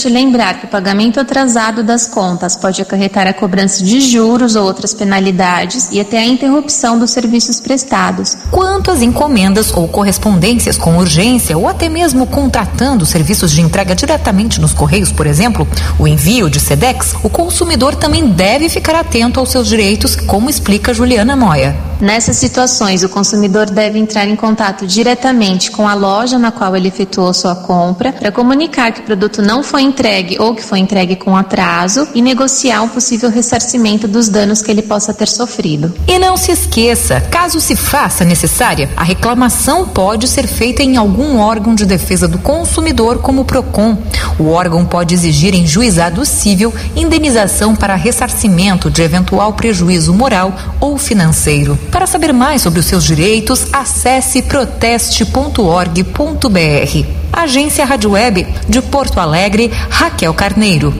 lembrar 0.09 0.59
que 0.59 0.65
o 0.65 0.69
pagamento 0.69 1.19
atrasado 1.19 1.83
das 1.83 2.07
contas 2.07 2.55
pode 2.55 2.81
acarretar 2.81 3.27
a 3.27 3.33
cobrança 3.33 3.83
de 3.83 4.01
juros 4.01 4.55
ou 4.55 4.65
outras 4.65 4.93
penalidades 4.93 5.89
e 5.91 5.99
até 5.99 6.19
a 6.19 6.25
interrupção 6.25 6.97
dos 6.97 7.11
serviços 7.11 7.59
prestados. 7.59 8.37
Quanto 8.51 8.91
às 8.91 9.01
encomendas 9.01 9.71
ou 9.73 9.87
correspondências 9.87 10.77
com 10.77 10.97
urgência 10.97 11.57
ou 11.57 11.67
até 11.67 11.89
mesmo 11.89 12.27
contratando 12.27 13.05
serviços 13.05 13.51
de 13.51 13.61
entrega 13.61 13.95
diretamente 13.95 14.59
nos 14.59 14.73
correios, 14.73 15.11
por 15.11 15.25
exemplo, 15.25 15.67
o 15.99 16.07
envio 16.07 16.49
de 16.49 16.59
SEDEX, 16.59 17.15
o 17.23 17.29
consumidor 17.29 17.95
também 17.95 18.27
deve 18.27 18.69
ficar 18.69 18.95
atento 18.95 19.39
aos 19.39 19.49
seus 19.49 19.67
direitos, 19.67 20.15
como 20.15 20.49
explica 20.49 20.93
Juliana 20.93 21.35
Moia. 21.35 21.87
Nessas 21.99 22.37
situações, 22.37 23.03
o 23.03 23.09
consumidor 23.09 23.67
deve 23.71 23.97
entrar 23.97 24.27
em 24.27 24.35
contato 24.35 24.85
diretamente 24.85 25.71
com 25.71 25.87
a 25.87 25.95
loja 25.95 26.37
na 26.37 26.51
qual 26.51 26.75
ele 26.75 26.89
efetuou 26.89 27.33
sua 27.33 27.55
compra 27.55 28.13
para 28.13 28.31
comunicar 28.31 28.91
que 28.91 28.99
o 28.99 29.03
produto 29.03 29.36
não 29.41 29.63
foi 29.63 29.81
entregue 29.81 30.37
ou 30.39 30.55
que 30.55 30.63
foi 30.63 30.79
entregue 30.79 31.15
com 31.15 31.35
atraso 31.35 32.07
e 32.13 32.21
negociar 32.21 32.81
um 32.81 32.89
possível 32.89 33.29
ressarcimento 33.29 34.07
dos 34.07 34.29
danos 34.29 34.61
que 34.61 34.71
ele 34.71 34.81
possa 34.81 35.13
ter 35.13 35.27
sofrido. 35.27 35.93
E 36.07 36.19
não 36.19 36.37
se 36.37 36.51
esqueça, 36.51 37.21
caso 37.21 37.59
se 37.59 37.75
faça 37.75 38.23
necessária, 38.23 38.89
a 38.95 39.03
reclamação 39.03 39.87
pode 39.87 40.27
ser 40.27 40.47
feita 40.47 40.83
em 40.83 40.97
algum 40.97 41.39
órgão 41.39 41.75
de 41.75 41.85
defesa 41.85 42.27
do 42.27 42.37
consumidor, 42.37 43.19
como 43.19 43.41
o 43.41 43.45
PROCON. 43.45 43.97
O 44.39 44.49
órgão 44.49 44.85
pode 44.85 45.13
exigir 45.13 45.53
em 45.53 45.65
juizado 45.65 46.25
civil 46.25 46.73
indenização 46.95 47.75
para 47.75 47.95
ressarcimento 47.95 48.89
de 48.89 49.01
eventual 49.01 49.53
prejuízo 49.53 50.13
moral 50.13 50.53
ou 50.79 50.97
financeiro. 50.97 51.77
Para 51.91 52.07
saber 52.07 52.33
mais 52.33 52.61
sobre 52.61 52.79
os 52.79 52.85
seus 52.85 53.03
direitos, 53.03 53.67
acesse 53.73 54.41
proteste.org.br. 54.41 57.26
Agência 57.37 57.85
Rádio 57.85 58.13
Web 58.13 58.47
de 58.67 58.81
Porto 58.81 59.19
Alegre, 59.19 59.71
Raquel 59.91 60.33
Carneiro. 60.33 60.91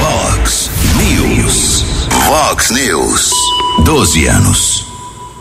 Vox 0.00 0.70
News. 0.96 1.84
Vox 2.26 2.70
News. 2.70 3.30
12 3.84 4.26
anos. 4.28 4.86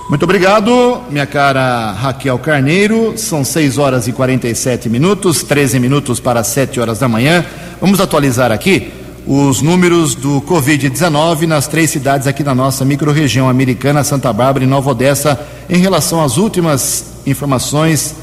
Muito 0.10 0.24
obrigado, 0.24 1.00
minha 1.10 1.26
cara 1.26 1.94
Raquel 1.94 2.38
Carneiro. 2.40 3.14
São 3.18 3.46
6 3.46 3.78
horas 3.78 4.06
e 4.10 4.12
47 4.12 4.90
minutos, 4.90 5.44
13 5.44 5.80
minutos 5.80 6.20
para 6.20 6.44
7 6.44 6.78
horas 6.82 7.00
da 7.00 7.08
manhã. 7.08 7.46
Vamos 7.80 8.02
atualizar 8.02 8.52
aqui 8.52 8.92
os 9.26 9.62
números 9.62 10.14
do 10.14 10.42
Covid-19 10.42 11.48
nas 11.48 11.68
três 11.68 11.90
cidades 11.90 12.28
aqui 12.28 12.44
da 12.44 12.54
nossa 12.54 12.84
microrregião 12.84 13.48
americana, 13.48 14.04
Santa 14.04 14.34
Bárbara 14.34 14.66
e 14.66 14.68
Nova 14.68 14.92
Odessa, 14.92 15.40
em 15.70 15.78
relação 15.78 16.22
às 16.22 16.36
últimas 16.36 17.06
informações 17.26 18.16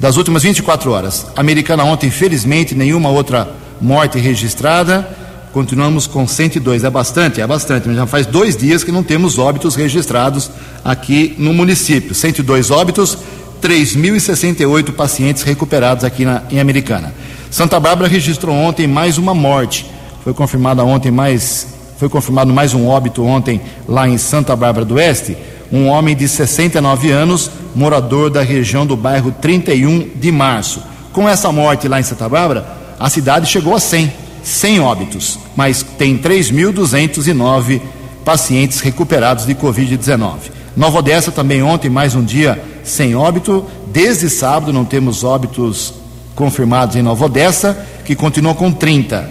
das 0.00 0.16
últimas 0.16 0.42
24 0.42 0.90
horas. 0.90 1.26
Americana 1.36 1.84
ontem, 1.84 2.06
infelizmente, 2.06 2.74
nenhuma 2.74 3.08
outra 3.10 3.48
morte 3.80 4.18
registrada. 4.18 5.08
Continuamos 5.52 6.06
com 6.06 6.26
102. 6.26 6.84
É 6.84 6.90
bastante? 6.90 7.40
É 7.40 7.46
bastante, 7.46 7.88
mas 7.88 7.96
já 7.96 8.06
faz 8.06 8.26
dois 8.26 8.56
dias 8.56 8.84
que 8.84 8.92
não 8.92 9.02
temos 9.02 9.38
óbitos 9.38 9.74
registrados 9.74 10.50
aqui 10.84 11.34
no 11.38 11.52
município. 11.52 12.14
102 12.14 12.70
óbitos, 12.70 13.18
3.068 13.60 14.92
pacientes 14.92 15.42
recuperados 15.42 16.04
aqui 16.04 16.24
na, 16.24 16.42
em 16.50 16.60
Americana. 16.60 17.12
Santa 17.50 17.80
Bárbara 17.80 18.08
registrou 18.08 18.54
ontem 18.54 18.86
mais 18.86 19.18
uma 19.18 19.34
morte. 19.34 19.86
Foi 20.22 20.34
confirmada 20.34 20.84
ontem 20.84 21.10
mais, 21.10 21.66
foi 21.98 22.08
confirmado 22.08 22.52
mais 22.52 22.74
um 22.74 22.86
óbito 22.86 23.24
ontem 23.24 23.60
lá 23.88 24.08
em 24.08 24.18
Santa 24.18 24.54
Bárbara 24.54 24.84
do 24.84 24.94
Oeste. 24.94 25.36
Um 25.70 25.86
homem 25.86 26.16
de 26.16 26.26
69 26.26 27.10
anos, 27.10 27.50
morador 27.74 28.30
da 28.30 28.42
região 28.42 28.86
do 28.86 28.96
bairro 28.96 29.32
31 29.32 30.10
de 30.14 30.32
Março. 30.32 30.82
Com 31.12 31.28
essa 31.28 31.52
morte 31.52 31.88
lá 31.88 32.00
em 32.00 32.02
Santa 32.02 32.28
Bárbara, 32.28 32.66
a 32.98 33.10
cidade 33.10 33.46
chegou 33.48 33.74
a 33.74 33.80
100, 33.80 34.12
100 34.42 34.80
óbitos, 34.80 35.38
mas 35.54 35.82
tem 35.82 36.16
3.209 36.16 37.80
pacientes 38.24 38.80
recuperados 38.80 39.46
de 39.46 39.54
Covid-19. 39.54 40.34
Nova 40.76 40.98
Odessa 40.98 41.32
também 41.32 41.62
ontem, 41.62 41.88
mais 41.88 42.14
um 42.14 42.24
dia 42.24 42.62
sem 42.84 43.14
óbito. 43.14 43.64
Desde 43.88 44.30
sábado 44.30 44.72
não 44.72 44.84
temos 44.84 45.24
óbitos 45.24 45.94
confirmados 46.34 46.96
em 46.96 47.02
Nova 47.02 47.26
Odessa, 47.26 47.76
que 48.04 48.14
continua 48.14 48.54
com 48.54 48.70
30 48.70 49.28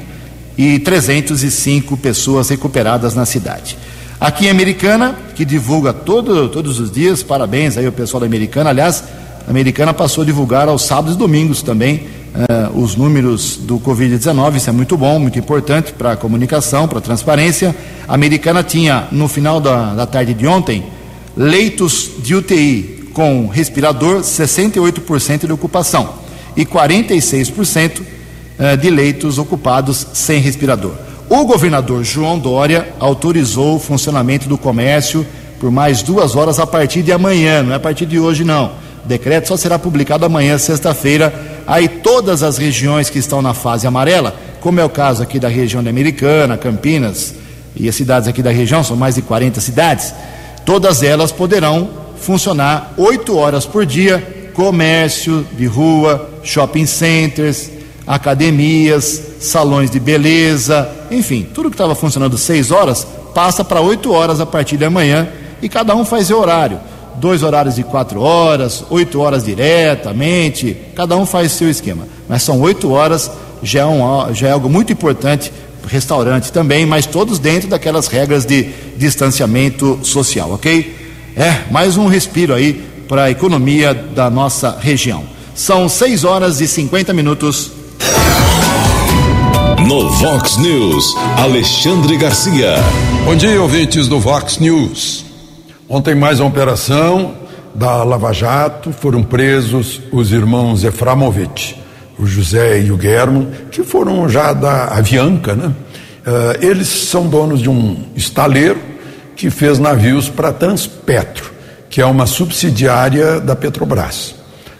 e 0.57 0.79
305 0.79 1.95
pessoas 1.97 2.49
recuperadas 2.49 3.15
na 3.15 3.25
cidade. 3.25 3.77
Aqui 4.19 4.47
em 4.47 4.49
Americana, 4.49 5.15
que 5.35 5.45
divulga 5.45 5.93
todo, 5.93 6.49
todos 6.49 6.79
os 6.79 6.91
dias, 6.91 7.21
parabéns 7.21 7.77
aí 7.77 7.85
ao 7.85 7.91
pessoal 7.91 8.19
da 8.19 8.25
Americana. 8.25 8.71
Aliás, 8.71 9.03
a 9.47 9.51
Americana 9.51 9.93
passou 9.93 10.23
a 10.23 10.25
divulgar 10.25 10.67
aos 10.67 10.81
sábados 10.81 11.13
e 11.15 11.17
domingos 11.19 11.61
também 11.61 12.07
uh, 12.33 12.79
os 12.81 12.95
números 12.95 13.57
do 13.57 13.79
Covid-19. 13.79 14.55
Isso 14.55 14.71
é 14.71 14.73
muito 14.73 14.97
bom, 14.97 15.19
muito 15.19 15.37
importante 15.37 15.93
para 15.93 16.13
a 16.13 16.17
comunicação, 16.17 16.87
para 16.87 16.97
a 16.97 17.01
transparência. 17.01 17.75
A 18.07 18.15
Americana 18.15 18.63
tinha, 18.63 19.07
no 19.11 19.27
final 19.27 19.61
da, 19.61 19.93
da 19.93 20.07
tarde 20.07 20.33
de 20.33 20.47
ontem, 20.47 20.83
leitos 21.35 22.09
de 22.17 22.33
UTI 22.33 23.09
com 23.13 23.45
respirador, 23.47 24.21
68% 24.21 25.45
de 25.45 25.53
ocupação 25.53 26.09
e 26.55 26.65
46% 26.65 28.01
eh, 28.57 28.75
de 28.75 28.89
leitos 28.89 29.37
ocupados 29.37 30.07
sem 30.13 30.39
respirador. 30.39 31.06
O 31.29 31.43
governador 31.43 32.05
João 32.05 32.39
Dória 32.39 32.87
autorizou 32.99 33.75
o 33.75 33.79
funcionamento 33.79 34.47
do 34.47 34.57
comércio 34.57 35.27
por 35.59 35.69
mais 35.69 36.01
duas 36.01 36.37
horas 36.37 36.57
a 36.57 36.65
partir 36.65 37.01
de 37.01 37.11
amanhã, 37.11 37.63
não 37.63 37.73
é 37.73 37.75
a 37.75 37.79
partir 37.79 38.05
de 38.05 38.17
hoje 38.17 38.45
não. 38.45 38.71
O 39.03 39.07
decreto 39.07 39.49
só 39.49 39.57
será 39.57 39.77
publicado 39.77 40.25
amanhã, 40.25 40.57
sexta-feira. 40.57 41.33
Aí 41.67 41.89
todas 41.89 42.43
as 42.43 42.57
regiões 42.57 43.09
que 43.09 43.19
estão 43.19 43.41
na 43.41 43.53
fase 43.53 43.85
amarela, 43.85 44.33
como 44.61 44.79
é 44.79 44.85
o 44.85 44.89
caso 44.89 45.21
aqui 45.21 45.37
da 45.37 45.49
região 45.49 45.83
da 45.83 45.89
Americana, 45.89 46.55
Campinas 46.55 47.35
e 47.75 47.89
as 47.89 47.95
cidades 47.95 48.29
aqui 48.29 48.41
da 48.41 48.51
região, 48.51 48.81
são 48.81 48.95
mais 48.95 49.15
de 49.15 49.21
40 49.21 49.59
cidades, 49.59 50.13
todas 50.65 51.03
elas 51.03 51.31
poderão 51.33 51.89
funcionar 52.21 52.93
oito 52.95 53.37
horas 53.37 53.65
por 53.65 53.85
dia, 53.85 54.49
comércio 54.53 55.45
de 55.57 55.65
rua, 55.65 56.29
shopping 56.41 56.85
centers, 56.85 57.69
academias, 58.05 59.26
salões 59.39 59.89
de 59.89 59.99
beleza, 59.99 60.89
enfim, 61.11 61.47
tudo 61.53 61.69
que 61.69 61.75
estava 61.75 61.95
funcionando 61.95 62.37
seis 62.37 62.71
horas 62.71 63.05
passa 63.33 63.63
para 63.63 63.81
oito 63.81 64.11
horas 64.11 64.39
a 64.39 64.45
partir 64.45 64.77
de 64.77 64.85
amanhã 64.85 65.27
e 65.61 65.69
cada 65.69 65.95
um 65.95 66.03
faz 66.03 66.27
seu 66.27 66.39
horário. 66.39 66.79
Dois 67.15 67.41
horários 67.41 67.75
de 67.75 67.83
quatro 67.83 68.21
horas, 68.21 68.83
oito 68.89 69.19
horas 69.19 69.43
diretamente, 69.43 70.77
cada 70.95 71.15
um 71.15 71.25
faz 71.25 71.51
seu 71.51 71.69
esquema. 71.69 72.07
Mas 72.29 72.43
são 72.43 72.59
oito 72.61 72.91
horas, 72.91 73.31
já 73.63 73.81
é, 73.81 73.85
um, 73.85 74.33
já 74.33 74.49
é 74.49 74.51
algo 74.51 74.69
muito 74.69 74.93
importante, 74.93 75.51
restaurante 75.87 76.51
também, 76.51 76.85
mas 76.85 77.05
todos 77.05 77.39
dentro 77.39 77.69
daquelas 77.69 78.07
regras 78.07 78.45
de 78.45 78.69
distanciamento 78.97 79.99
social, 80.03 80.51
ok? 80.51 80.95
É, 81.35 81.71
mais 81.71 81.97
um 81.97 82.07
respiro 82.07 82.53
aí 82.53 82.83
para 83.07 83.23
a 83.23 83.31
economia 83.31 83.93
da 83.93 84.29
nossa 84.29 84.77
região. 84.79 85.23
São 85.55 85.87
seis 85.89 86.23
horas 86.23 86.61
e 86.61 86.67
cinquenta 86.67 87.13
minutos. 87.13 87.71
No 89.87 90.09
Vox 90.09 90.57
News, 90.57 91.15
Alexandre 91.37 92.17
Garcia. 92.17 92.75
Bom 93.23 93.37
dia, 93.37 93.61
ouvintes 93.61 94.09
do 94.09 94.19
Vox 94.19 94.57
News. 94.57 95.23
Ontem, 95.87 96.13
mais 96.13 96.41
uma 96.41 96.49
operação 96.49 97.35
da 97.73 98.03
Lava 98.03 98.33
Jato, 98.33 98.91
foram 98.91 99.23
presos 99.23 100.01
os 100.11 100.33
irmãos 100.33 100.83
Eframovich, 100.83 101.81
o 102.19 102.27
José 102.27 102.81
e 102.81 102.91
o 102.91 102.97
Guermo, 102.97 103.47
que 103.71 103.81
foram 103.81 104.27
já 104.27 104.51
da 104.51 104.87
Avianca, 104.87 105.55
né? 105.55 105.67
Uh, 105.67 106.65
eles 106.65 106.89
são 106.89 107.25
donos 107.25 107.61
de 107.61 107.69
um 107.69 107.95
estaleiro 108.13 108.81
que 109.37 109.49
fez 109.49 109.79
navios 109.79 110.27
para 110.27 110.51
Transpetro, 110.51 111.49
que 111.89 112.01
é 112.01 112.05
uma 112.05 112.25
subsidiária 112.25 113.39
da 113.39 113.55
Petrobras. 113.55 114.35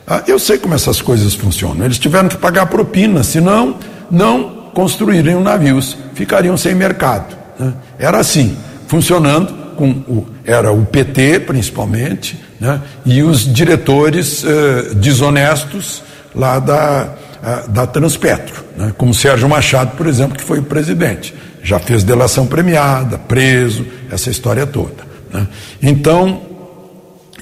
Uh, 0.06 0.22
eu 0.28 0.38
sei 0.38 0.58
como 0.58 0.74
essas 0.74 1.02
coisas 1.02 1.34
funcionam. 1.34 1.86
Eles 1.86 1.98
tiveram 1.98 2.28
que 2.28 2.36
pagar 2.36 2.65
propina, 2.65 3.24
senão 3.24 3.78
não 4.12 4.57
construiriam 4.78 5.42
navios, 5.42 5.98
ficariam 6.13 6.56
sem 6.56 6.76
mercado. 6.76 7.36
Né? 7.58 7.74
Era 7.98 8.20
assim, 8.20 8.56
funcionando 8.88 9.74
com 9.76 9.90
o, 9.90 10.28
era 10.46 10.72
o 10.72 10.86
PT 10.86 11.40
principalmente, 11.40 12.40
né? 12.60 12.80
e 13.04 13.24
os 13.24 13.52
diretores 13.52 14.46
eh, 14.46 14.94
desonestos 14.94 16.04
lá 16.36 16.60
da, 16.60 17.10
da 17.68 17.88
Transpetro, 17.88 18.63
né? 18.78 18.94
como 18.96 19.16
Sérgio 19.16 19.50
Machado, 19.50 19.98
por 19.98 20.06
exemplo, 20.06 20.38
que 20.38 20.44
foi 20.44 20.60
o 20.60 20.63
presidente. 20.63 21.34
Já 21.63 21.80
fez 21.80 22.04
delação 22.04 22.46
premiada, 22.46 23.18
preso, 23.18 23.84
essa 24.12 24.30
história 24.30 24.68
toda. 24.68 25.08
Né? 25.34 25.48
Então, 25.82 26.40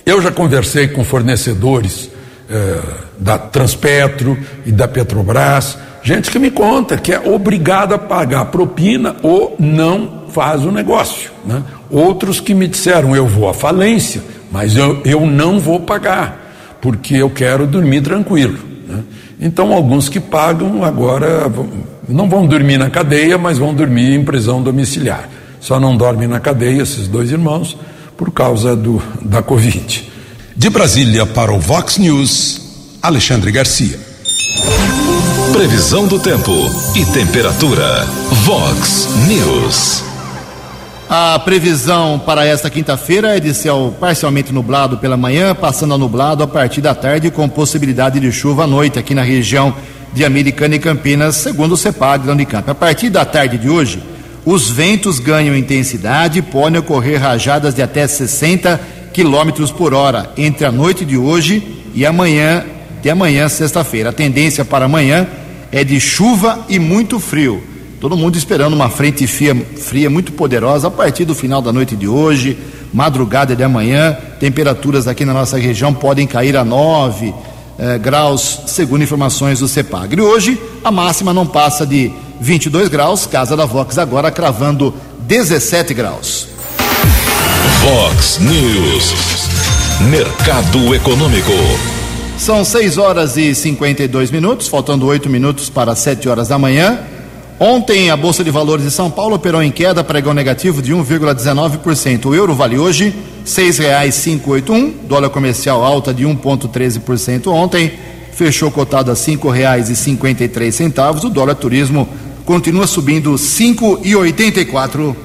eu 0.06 0.22
já 0.22 0.32
conversei 0.32 0.88
com 0.88 1.04
fornecedores 1.04 2.10
eh, 2.50 2.80
da 3.20 3.38
Transpetro 3.38 4.38
e 4.66 4.72
da 4.72 4.88
Petrobras 4.88 5.78
Gente 6.06 6.30
que 6.30 6.38
me 6.38 6.52
conta 6.52 6.98
que 6.98 7.12
é 7.12 7.20
obrigada 7.20 7.96
a 7.96 7.98
pagar 7.98 8.46
propina 8.46 9.16
ou 9.24 9.56
não 9.58 10.26
faz 10.30 10.64
o 10.64 10.72
negócio. 10.72 11.32
Né? 11.44 11.64
Outros 11.90 12.40
que 12.40 12.54
me 12.54 12.68
disseram, 12.68 13.16
eu 13.16 13.26
vou 13.26 13.50
à 13.50 13.56
falência, 13.56 14.22
mas 14.52 14.76
eu, 14.76 15.02
eu 15.04 15.26
não 15.26 15.60
vou 15.60 15.80
pagar, 15.80 16.78
porque 16.80 17.16
eu 17.16 17.32
quero 17.32 17.66
dormir 17.66 18.02
tranquilo. 18.02 18.60
Né? 18.88 19.04
Então, 19.42 19.74
alguns 19.74 20.08
que 20.08 20.20
pagam 20.20 20.86
agora 20.86 21.52
não 22.08 22.30
vão 22.30 22.46
dormir 22.46 22.78
na 22.78 22.92
cadeia, 22.92 23.36
mas 23.36 23.58
vão 23.58 23.74
dormir 23.74 24.14
em 24.14 24.24
prisão 24.24 24.62
domiciliar. 24.62 25.28
Só 25.60 25.80
não 25.80 25.98
dormem 25.98 26.28
na 26.28 26.40
cadeia 26.40 26.84
esses 26.84 27.08
dois 27.08 27.32
irmãos 27.32 27.76
por 28.16 28.32
causa 28.32 28.76
do, 28.76 29.02
da 29.24 29.42
Covid. 29.42 30.08
De 30.56 30.70
Brasília 30.70 31.26
para 31.26 31.52
o 31.52 31.60
Vox 31.60 31.98
News, 31.98 32.62
Alexandre 33.02 33.52
Garcia. 33.52 34.14
Previsão 35.56 36.06
do 36.06 36.20
tempo 36.20 36.52
e 36.98 37.06
temperatura. 37.14 38.06
Vox 38.44 39.08
News. 39.26 40.04
A 41.10 41.40
previsão 41.40 42.20
para 42.20 42.46
esta 42.46 42.70
quinta-feira 42.70 43.38
é 43.38 43.40
de 43.40 43.54
céu 43.54 43.96
parcialmente 43.98 44.52
nublado 44.52 44.98
pela 44.98 45.16
manhã, 45.16 45.56
passando 45.56 45.94
a 45.94 45.98
nublado 45.98 46.44
a 46.44 46.48
partir 46.48 46.82
da 46.82 46.94
tarde, 46.94 47.32
com 47.32 47.48
possibilidade 47.48 48.20
de 48.20 48.34
chuva 48.34 48.66
à 48.66 48.68
noite 48.68 49.00
aqui 49.00 49.16
na 49.16 49.22
região 49.22 49.74
de 50.12 50.26
Americana 50.26 50.76
e 50.76 50.80
Campinas, 50.80 51.38
segundo 51.38 51.72
o 51.72 51.78
CEPAG 51.78 52.26
da 52.26 52.34
Unicamp. 52.34 52.70
A 52.70 52.76
partir 52.76 53.10
da 53.10 53.24
tarde 53.24 53.58
de 53.58 53.70
hoje, 53.70 54.04
os 54.46 54.70
ventos 54.70 55.20
ganham 55.20 55.56
intensidade 55.56 56.40
e 56.40 56.42
podem 56.42 56.82
ocorrer 56.82 57.22
rajadas 57.22 57.74
de 57.74 57.82
até 57.82 58.06
60 58.06 58.78
quilômetros 59.14 59.72
por 59.72 59.94
hora 59.94 60.34
entre 60.36 60.66
a 60.66 60.72
noite 60.72 61.06
de 61.06 61.16
hoje 61.16 61.64
e 61.94 62.06
amanhã, 62.06 62.66
de 63.02 63.10
amanhã, 63.10 63.48
sexta-feira. 63.48 64.10
A 64.10 64.14
tendência 64.14 64.66
para 64.66 64.84
amanhã 64.84 65.26
é 65.72 65.84
de 65.84 66.00
chuva 66.00 66.66
e 66.70 66.80
muito 66.80 67.20
frio. 67.20 67.64
Todo 68.00 68.18
mundo 68.18 68.38
esperando 68.38 68.74
uma 68.74 68.90
frente 68.90 69.26
fria, 69.26 69.56
fria 69.78 70.10
muito 70.10 70.32
poderosa 70.34 70.88
a 70.88 70.92
partir 70.92 71.26
do 71.26 71.34
final 71.34 71.62
da 71.62 71.74
noite 71.74 71.96
de 71.96 72.08
hoje, 72.08 72.58
madrugada 72.94 73.56
de 73.56 73.64
amanhã. 73.64 74.16
Temperaturas 74.40 75.08
aqui 75.08 75.26
na 75.26 75.34
nossa 75.34 75.58
região 75.58 75.94
podem 75.94 76.28
cair 76.28 76.56
a 76.56 76.64
9 76.64 77.34
eh, 77.78 77.98
graus, 77.98 78.62
segundo 78.68 79.04
informações 79.04 79.60
do 79.60 79.68
CEPAGRE. 79.68 80.22
Hoje, 80.22 80.62
a 80.84 80.92
máxima 80.92 81.34
não 81.34 81.48
passa 81.48 81.86
de 81.86 82.12
22 82.40 82.90
graus, 82.90 83.26
Casa 83.26 83.56
da 83.56 83.66
Vox 83.66 83.98
agora 83.98 84.30
cravando 84.30 84.94
17 85.22 85.94
graus. 85.94 86.48
Vox 87.82 88.40
News. 88.40 89.14
Mercado 90.10 90.94
Econômico. 90.94 91.95
São 92.38 92.64
6 92.64 92.98
horas 92.98 93.38
e 93.38 93.56
52 93.56 94.30
minutos, 94.30 94.68
faltando 94.68 95.06
8 95.06 95.30
minutos 95.30 95.70
para 95.70 95.96
7 95.96 96.28
horas 96.30 96.50
da 96.50 96.60
manhã. 96.60 97.00
Ontem, 97.60 98.12
a 98.12 98.18
Bolsa 98.18 98.44
de 98.44 98.52
Valores 98.52 98.84
de 98.84 98.92
São 98.92 99.10
Paulo 99.10 99.36
operou 99.36 99.64
em 99.64 99.72
queda, 99.72 100.04
pregão 100.04 100.34
negativo 100.34 100.82
de 100.82 100.94
1,19%. 100.94 102.26
O 102.26 102.36
euro 102.36 102.54
vale 102.54 102.78
hoje 102.78 103.06
R$ 103.06 103.14
6,581, 103.46 104.94
dólar 105.08 105.30
comercial 105.30 105.84
alta 105.84 106.14
de 106.14 106.26
1,13% 106.26 107.48
ontem, 107.48 107.94
fechou 108.34 108.70
cotado 108.70 109.10
a 109.10 109.14
R$ 109.14 109.20
5,53. 109.20 111.24
O 111.24 111.30
dólar 111.30 111.56
turismo 111.56 112.08
continua 112.46 112.86
subindo 112.86 113.32
R$ 113.32 113.38
5,84. 113.38 115.16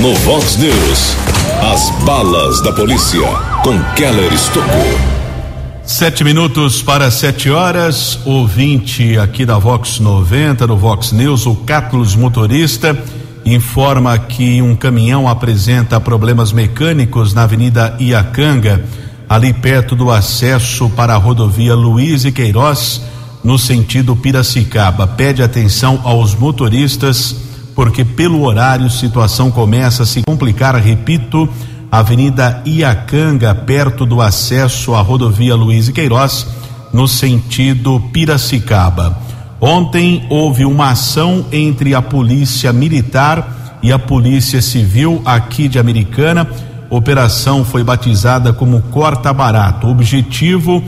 No 0.00 0.14
Vox 0.16 0.56
News, 0.56 1.16
As 1.62 1.88
balas 2.04 2.60
da 2.62 2.72
polícia 2.72 3.20
com 3.62 3.78
Keller 3.94 4.32
Estocou. 4.32 5.13
Sete 5.86 6.24
minutos 6.24 6.80
para 6.80 7.10
sete 7.10 7.50
horas. 7.50 8.18
Ouvinte 8.24 9.18
aqui 9.18 9.44
da 9.44 9.58
Vox 9.58 10.00
90, 10.00 10.66
do 10.66 10.78
Vox 10.78 11.12
News, 11.12 11.44
o 11.44 11.54
Cátulos 11.54 12.16
Motorista, 12.16 12.98
informa 13.44 14.18
que 14.18 14.62
um 14.62 14.74
caminhão 14.74 15.28
apresenta 15.28 16.00
problemas 16.00 16.52
mecânicos 16.52 17.34
na 17.34 17.42
Avenida 17.42 17.94
Iacanga, 18.00 18.82
ali 19.28 19.52
perto 19.52 19.94
do 19.94 20.10
acesso 20.10 20.88
para 20.88 21.14
a 21.14 21.18
rodovia 21.18 21.74
Luiz 21.74 22.24
e 22.24 22.32
Queiroz, 22.32 23.02
no 23.44 23.58
sentido 23.58 24.16
Piracicaba. 24.16 25.06
Pede 25.06 25.42
atenção 25.42 26.00
aos 26.02 26.34
motoristas, 26.34 27.36
porque 27.74 28.06
pelo 28.06 28.42
horário 28.44 28.88
situação 28.88 29.50
começa 29.50 30.04
a 30.04 30.06
se 30.06 30.22
complicar, 30.22 30.74
repito 30.76 31.46
Avenida 31.98 32.60
Iacanga, 32.66 33.54
perto 33.54 34.04
do 34.04 34.20
acesso 34.20 34.94
à 34.94 35.00
rodovia 35.00 35.54
Luiz 35.54 35.86
e 35.86 35.92
Queiroz, 35.92 36.44
no 36.92 37.06
sentido 37.06 38.00
Piracicaba. 38.12 39.16
Ontem 39.60 40.26
houve 40.28 40.64
uma 40.64 40.90
ação 40.90 41.46
entre 41.52 41.94
a 41.94 42.02
Polícia 42.02 42.72
Militar 42.72 43.78
e 43.80 43.92
a 43.92 43.98
Polícia 43.98 44.60
Civil 44.60 45.22
aqui 45.24 45.68
de 45.68 45.78
Americana. 45.78 46.48
Operação 46.90 47.64
foi 47.64 47.84
batizada 47.84 48.52
como 48.52 48.82
Corta 48.90 49.32
Barato. 49.32 49.86
Objetivo: 49.86 50.82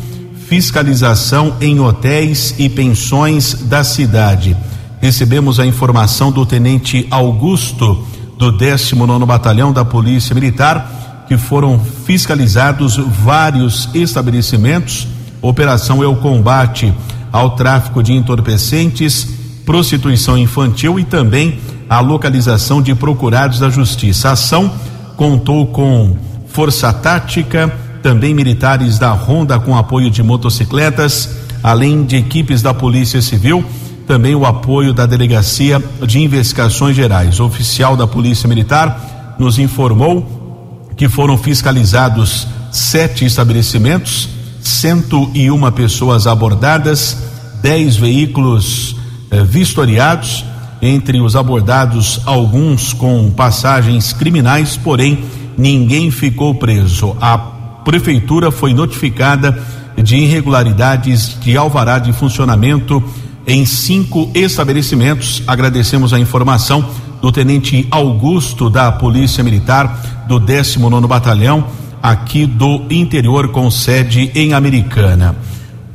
fiscalização 0.49 1.55
em 1.61 1.79
hotéis 1.79 2.57
e 2.59 2.69
pensões 2.69 3.55
da 3.55 3.85
cidade. 3.85 4.57
Recebemos 5.01 5.61
a 5.61 5.67
informação 5.67 6.33
do 6.33 6.45
Tenente 6.45 7.07
Augusto 7.13 8.05
do 8.37 8.53
19 8.53 9.25
Batalhão 9.25 9.73
da 9.73 9.85
Polícia 9.85 10.35
Militar, 10.35 11.25
que 11.27 11.37
foram 11.37 11.79
fiscalizados 11.79 12.97
vários 12.97 13.89
estabelecimentos. 13.95 15.09
Operação 15.41 16.03
é 16.03 16.07
o 16.07 16.17
combate 16.17 16.93
ao 17.33 17.51
tráfico 17.51 18.03
de 18.03 18.13
entorpecentes, 18.13 19.29
prostituição 19.65 20.39
infantil 20.39 20.99
e 20.99 21.05
também 21.05 21.59
a 21.89 22.01
localização 22.01 22.81
de 22.81 22.95
procurados 22.95 23.59
da 23.59 23.69
justiça. 23.69 24.29
A 24.29 24.33
ação 24.33 24.71
contou 25.17 25.67
com 25.67 26.17
força 26.47 26.93
tática, 26.93 27.73
também 28.03 28.35
militares 28.35 28.99
da 28.99 29.11
Ronda 29.11 29.59
com 29.59 29.77
apoio 29.77 30.11
de 30.11 30.23
motocicletas, 30.23 31.31
além 31.63 32.05
de 32.05 32.17
equipes 32.17 32.63
da 32.63 32.73
Polícia 32.73 33.21
Civil 33.21 33.65
também 34.07 34.35
o 34.35 34.47
apoio 34.47 34.95
da 34.95 35.05
Delegacia 35.05 35.83
de 36.07 36.21
Investigações 36.21 36.95
Gerais. 36.95 37.41
O 37.41 37.45
oficial 37.45 37.97
da 37.97 38.07
Polícia 38.07 38.49
Militar 38.49 39.35
nos 39.39 39.59
informou 39.59 40.91
que 40.97 41.09
foram 41.09 41.37
fiscalizados 41.37 42.47
sete 42.71 43.25
estabelecimentos, 43.25 44.29
101 44.63 45.71
pessoas 45.73 46.27
abordadas, 46.27 47.19
dez 47.61 47.97
veículos 47.97 48.97
eh, 49.31 49.43
vistoriados. 49.43 50.45
Entre 50.81 51.21
os 51.21 51.35
abordados, 51.35 52.21
alguns 52.27 52.93
com 52.93 53.31
passagens 53.31 54.13
criminais, 54.13 54.77
porém 54.77 55.25
ninguém 55.57 56.11
ficou 56.11 56.55
preso. 56.55 57.17
A 57.21 57.39
prefeitura 57.39 58.51
foi 58.51 58.75
notificada 58.75 59.59
de 59.97 60.17
irregularidades 60.17 61.39
de 61.41 61.57
alvará 61.57 61.99
de 61.99 62.13
funcionamento 62.13 63.03
em 63.47 63.65
cinco 63.65 64.31
estabelecimentos. 64.35 65.43
Agradecemos 65.47 66.13
a 66.13 66.19
informação 66.19 66.85
do 67.23 67.31
Tenente 67.31 67.87
Augusto 67.91 68.69
da 68.69 68.91
Polícia 68.91 69.45
Militar 69.45 70.25
do 70.29 70.41
19 70.41 71.07
Batalhão, 71.07 71.65
aqui 72.03 72.45
do 72.47 72.83
interior, 72.91 73.49
com 73.49 73.71
sede 73.71 74.31
em 74.35 74.53
Americana. 74.53 75.37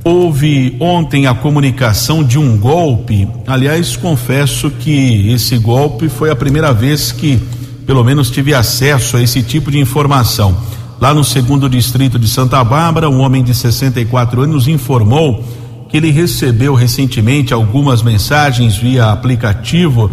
Houve 0.03 0.75
ontem 0.79 1.27
a 1.27 1.33
comunicação 1.33 2.23
de 2.23 2.39
um 2.39 2.57
golpe. 2.57 3.27
Aliás, 3.45 3.95
confesso 3.95 4.71
que 4.71 5.29
esse 5.29 5.57
golpe 5.57 6.09
foi 6.09 6.31
a 6.31 6.35
primeira 6.35 6.73
vez 6.73 7.11
que, 7.11 7.39
pelo 7.85 8.03
menos, 8.03 8.31
tive 8.31 8.53
acesso 8.53 9.17
a 9.17 9.21
esse 9.21 9.43
tipo 9.43 9.69
de 9.69 9.77
informação. 9.77 10.57
Lá 10.99 11.13
no 11.13 11.23
segundo 11.23 11.69
distrito 11.69 12.17
de 12.17 12.27
Santa 12.27 12.63
Bárbara, 12.63 13.09
um 13.09 13.19
homem 13.19 13.43
de 13.43 13.53
64 13.53 14.41
anos 14.41 14.67
informou 14.67 15.43
que 15.91 15.97
ele 15.97 16.10
recebeu 16.10 16.73
recentemente 16.73 17.54
algumas 17.54 18.01
mensagens 18.01 18.77
via 18.77 19.12
aplicativo 19.12 20.10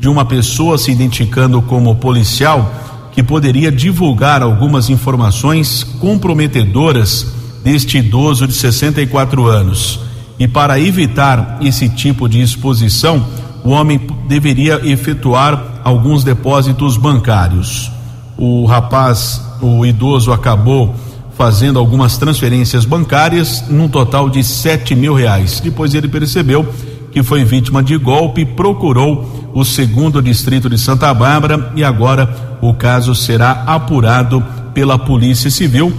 de 0.00 0.08
uma 0.08 0.24
pessoa 0.24 0.78
se 0.78 0.90
identificando 0.90 1.60
como 1.60 1.94
policial 1.96 2.72
que 3.12 3.22
poderia 3.22 3.70
divulgar 3.70 4.42
algumas 4.42 4.88
informações 4.88 5.84
comprometedoras 5.84 7.26
deste 7.62 7.98
idoso 7.98 8.46
de 8.46 8.54
64 8.54 9.46
anos. 9.46 10.00
E 10.38 10.48
para 10.48 10.80
evitar 10.80 11.58
esse 11.60 11.88
tipo 11.90 12.26
de 12.26 12.40
exposição, 12.40 13.26
o 13.62 13.70
homem 13.70 14.00
deveria 14.28 14.80
efetuar 14.88 15.80
alguns 15.84 16.24
depósitos 16.24 16.96
bancários. 16.96 17.90
O 18.36 18.64
rapaz, 18.64 19.42
o 19.60 19.84
idoso, 19.84 20.32
acabou 20.32 20.94
fazendo 21.38 21.78
algumas 21.78 22.18
transferências 22.18 22.84
bancárias 22.84 23.62
num 23.70 23.88
total 23.88 24.28
de 24.28 24.42
sete 24.42 24.96
mil 24.96 25.14
reais. 25.14 25.60
Depois 25.60 25.94
ele 25.94 26.08
percebeu 26.08 26.66
que 27.12 27.22
foi 27.22 27.44
vítima 27.44 27.80
de 27.80 27.96
golpe, 27.96 28.44
procurou 28.44 29.50
o 29.54 29.64
segundo 29.64 30.20
distrito 30.20 30.68
de 30.68 30.76
Santa 30.76 31.14
Bárbara 31.14 31.72
e 31.76 31.84
agora 31.84 32.58
o 32.60 32.74
caso 32.74 33.14
será 33.14 33.62
apurado 33.68 34.44
pela 34.74 34.98
Polícia 34.98 35.48
Civil 35.48 35.92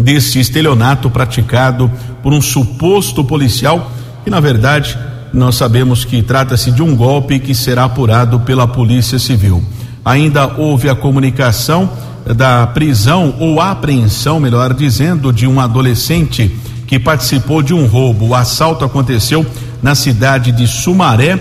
desse 0.00 0.38
estelionato 0.38 1.10
praticado 1.10 1.90
por 2.22 2.32
um 2.32 2.40
suposto 2.40 3.24
policial 3.24 3.90
que 4.22 4.30
na 4.30 4.38
verdade 4.38 4.96
nós 5.32 5.56
sabemos 5.56 6.04
que 6.04 6.22
trata-se 6.22 6.70
de 6.70 6.84
um 6.84 6.94
golpe 6.94 7.40
que 7.40 7.52
será 7.52 7.82
apurado 7.82 8.38
pela 8.40 8.68
Polícia 8.68 9.18
Civil. 9.18 9.60
Ainda 10.04 10.54
houve 10.56 10.88
a 10.88 10.94
comunicação 10.94 11.90
da 12.34 12.66
prisão 12.66 13.34
ou 13.38 13.60
apreensão, 13.60 14.38
melhor 14.38 14.74
dizendo, 14.74 15.32
de 15.32 15.46
um 15.46 15.60
adolescente 15.60 16.50
que 16.86 16.98
participou 16.98 17.62
de 17.62 17.74
um 17.74 17.86
roubo. 17.86 18.28
O 18.28 18.34
assalto 18.34 18.84
aconteceu 18.84 19.46
na 19.82 19.94
cidade 19.94 20.52
de 20.52 20.66
Sumaré, 20.66 21.38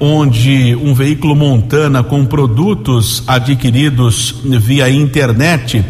onde 0.00 0.76
um 0.76 0.94
veículo 0.94 1.34
montana 1.34 2.02
com 2.02 2.24
produtos 2.24 3.22
adquiridos 3.26 4.34
via 4.44 4.88
internet, 4.90 5.84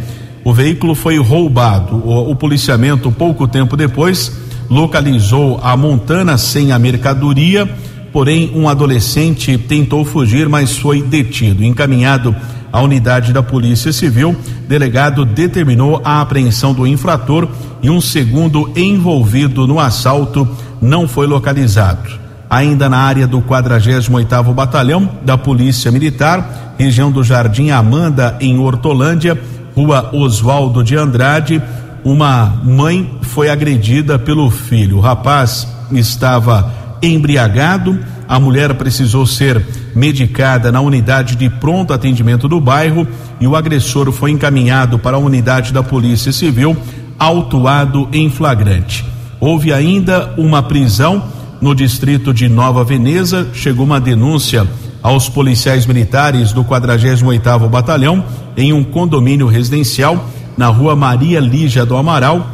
o 0.44 0.52
veículo 0.52 0.94
foi 0.94 1.18
roubado. 1.18 1.96
O, 1.96 2.30
o 2.30 2.36
policiamento, 2.36 3.10
pouco 3.10 3.46
tempo 3.46 3.76
depois, 3.76 4.32
localizou 4.70 5.60
a 5.62 5.76
montana 5.76 6.38
sem 6.38 6.72
a 6.72 6.78
mercadoria, 6.78 7.68
porém 8.12 8.50
um 8.54 8.68
adolescente 8.68 9.58
tentou 9.58 10.04
fugir, 10.04 10.48
mas 10.48 10.76
foi 10.76 11.02
detido, 11.02 11.64
encaminhado 11.64 12.34
a 12.72 12.80
unidade 12.82 13.32
da 13.32 13.42
Polícia 13.42 13.92
Civil, 13.92 14.36
delegado 14.68 15.24
determinou 15.24 16.00
a 16.04 16.20
apreensão 16.20 16.74
do 16.74 16.86
infrator 16.86 17.48
e 17.82 17.88
um 17.88 18.00
segundo 18.00 18.70
envolvido 18.76 19.66
no 19.66 19.80
assalto 19.80 20.48
não 20.80 21.08
foi 21.08 21.26
localizado. 21.26 22.18
Ainda 22.50 22.88
na 22.88 22.98
área 22.98 23.26
do 23.26 23.42
48º 23.42 24.54
Batalhão 24.54 25.08
da 25.22 25.36
Polícia 25.36 25.90
Militar, 25.90 26.74
região 26.78 27.10
do 27.10 27.22
Jardim 27.22 27.70
Amanda, 27.70 28.36
em 28.40 28.58
Hortolândia, 28.58 29.38
rua 29.74 30.10
Oswaldo 30.12 30.82
de 30.82 30.96
Andrade, 30.96 31.62
uma 32.04 32.60
mãe 32.64 33.18
foi 33.22 33.50
agredida 33.50 34.18
pelo 34.18 34.50
filho. 34.50 34.96
O 34.96 35.00
rapaz 35.00 35.68
estava 35.92 36.72
embriagado, 37.02 37.98
a 38.28 38.38
mulher 38.38 38.74
precisou 38.74 39.26
ser 39.26 39.64
medicada 39.94 40.70
na 40.70 40.80
unidade 40.80 41.36
de 41.36 41.48
pronto 41.48 41.92
atendimento 41.92 42.48
do 42.48 42.60
bairro 42.60 43.06
e 43.40 43.46
o 43.46 43.56
agressor 43.56 44.10
foi 44.12 44.30
encaminhado 44.30 44.98
para 44.98 45.16
a 45.16 45.20
unidade 45.20 45.72
da 45.72 45.82
Polícia 45.82 46.32
Civil, 46.32 46.76
autuado 47.18 48.08
em 48.12 48.30
flagrante. 48.30 49.04
Houve 49.40 49.72
ainda 49.72 50.34
uma 50.36 50.62
prisão 50.62 51.22
no 51.60 51.74
distrito 51.74 52.32
de 52.32 52.48
Nova 52.48 52.84
Veneza, 52.84 53.48
chegou 53.52 53.84
uma 53.84 54.00
denúncia 54.00 54.66
aos 55.02 55.28
policiais 55.28 55.86
militares 55.86 56.52
do 56.52 56.64
48º 56.64 57.68
Batalhão 57.68 58.24
em 58.56 58.72
um 58.72 58.82
condomínio 58.82 59.46
residencial 59.46 60.28
na 60.56 60.68
rua 60.68 60.96
Maria 60.96 61.40
Lígia 61.40 61.86
do 61.86 61.96
Amaral. 61.96 62.46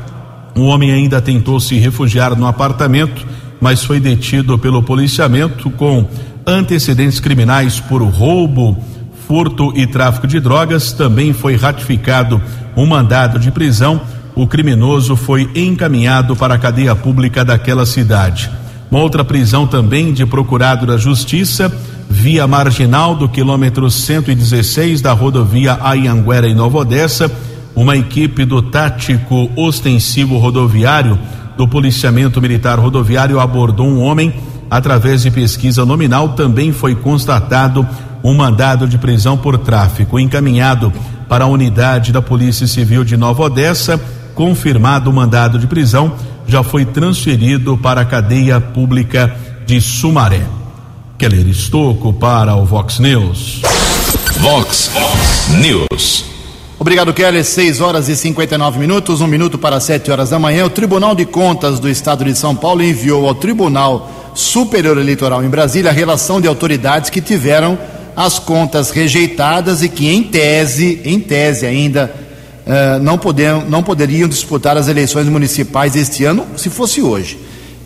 Um 0.54 0.64
homem 0.66 0.92
ainda 0.92 1.20
tentou 1.20 1.59
se 1.59 1.76
refugiar 1.76 2.37
no 2.37 2.46
apartamento, 2.46 3.26
mas 3.64 3.83
foi 3.83 3.98
detido 3.98 4.59
pelo 4.59 4.83
policiamento 4.83 5.70
com 5.70 6.07
antecedentes 6.46 7.18
criminais 7.18 7.81
por 7.81 8.03
roubo, 8.03 8.77
furto 9.27 9.72
e 9.74 9.87
tráfico 9.87 10.27
de 10.27 10.38
drogas. 10.38 10.92
Também 10.92 11.33
foi 11.33 11.57
ratificado 11.57 12.42
um 12.77 12.85
mandado 12.85 13.38
de 13.38 13.50
prisão. 13.50 14.03
O 14.35 14.46
criminoso 14.46 15.16
foi 15.16 15.50
encaminhado 15.55 16.37
para 16.37 16.57
a 16.57 16.59
cadeia 16.59 16.94
pública 16.94 17.42
daquela 17.42 17.87
cidade. 17.87 18.50
Uma 18.90 19.00
outra 19.00 19.24
prisão 19.24 19.66
também 19.66 20.12
de 20.12 20.27
procurado 20.27 20.85
da 20.85 20.98
Justiça, 20.98 21.74
via 22.11 22.46
marginal 22.46 23.14
do 23.14 23.31
quilômetro 23.31 23.90
116 23.90 25.00
da 25.00 25.14
rodovia 25.14 25.79
Ayanguera 25.81 26.46
em 26.46 26.55
Nova 26.55 26.81
Odessa. 26.81 27.33
Uma 27.74 27.96
equipe 27.96 28.44
do 28.44 28.61
tático 28.61 29.50
ostensivo 29.57 30.37
rodoviário 30.37 31.18
do 31.57 31.69
policiamento 31.69 32.40
militar 32.40 32.79
rodoviário 32.79 33.40
abordou 33.40 33.87
um 33.87 34.01
homem. 34.01 34.35
Através 34.71 35.23
de 35.23 35.31
pesquisa 35.31 35.85
nominal, 35.85 36.31
também 36.31 36.73
foi 36.73 36.95
constatado 36.95 37.87
um 38.23 38.35
mandado 38.35 38.88
de 38.88 38.99
prisão 38.99 39.37
por 39.37 39.59
tráfico 39.59 40.19
encaminhado 40.19 40.93
para 41.29 41.45
a 41.45 41.49
unidade 41.49 42.12
da 42.12 42.23
Polícia 42.23 42.67
Civil 42.67 43.05
de 43.05 43.17
Nova 43.17 43.45
Odessa. 43.45 44.01
Confirmado 44.35 45.11
o 45.11 45.12
mandado 45.12 45.59
de 45.59 45.67
prisão, 45.67 46.14
já 46.47 46.62
foi 46.62 46.85
transferido 46.85 47.79
para 47.79 48.01
a 48.01 48.05
cadeia 48.05 48.61
pública 48.61 49.35
de 49.64 49.81
Sumaré. 49.81 50.43
Keller 51.17 51.47
Estocco 51.47 52.12
para 52.12 52.57
o 52.57 52.64
Vox 52.64 52.99
News. 52.99 53.62
Vox 54.40 54.90
News. 55.61 56.34
Obrigado, 56.78 57.14
Keller. 57.14 57.44
6 57.44 57.80
horas 57.80 58.08
e 58.08 58.16
59 58.16 58.78
minutos, 58.78 59.20
um 59.20 59.26
minuto 59.28 59.56
para 59.56 59.78
7 59.78 60.10
horas 60.10 60.30
da 60.30 60.38
manhã. 60.38 60.64
O 60.66 60.70
Tribunal 60.70 61.14
de 61.14 61.24
Contas 61.24 61.78
do 61.78 61.88
Estado 61.88 62.24
de 62.24 62.34
São 62.37 62.54
Paulo 62.56 62.82
enviou 62.82 63.28
ao 63.28 63.34
Tribunal 63.34 64.10
Superior 64.34 64.98
Eleitoral 64.98 65.44
em 65.44 65.48
Brasília 65.48 65.90
a 65.90 65.94
relação 65.94 66.40
de 66.40 66.48
autoridades 66.48 67.10
que 67.10 67.20
tiveram 67.20 67.78
as 68.16 68.40
contas 68.40 68.90
rejeitadas 68.90 69.82
e 69.82 69.88
que, 69.88 70.08
em 70.08 70.24
tese, 70.24 71.00
em 71.04 71.20
tese 71.20 71.64
ainda, 71.64 72.12
uh, 72.66 73.00
não, 73.00 73.20
não 73.68 73.82
poderiam 73.82 74.28
disputar 74.28 74.76
as 74.76 74.88
eleições 74.88 75.28
municipais 75.28 75.94
este 75.94 76.24
ano, 76.24 76.44
se 76.56 76.70
fosse 76.70 77.00
hoje. 77.00 77.38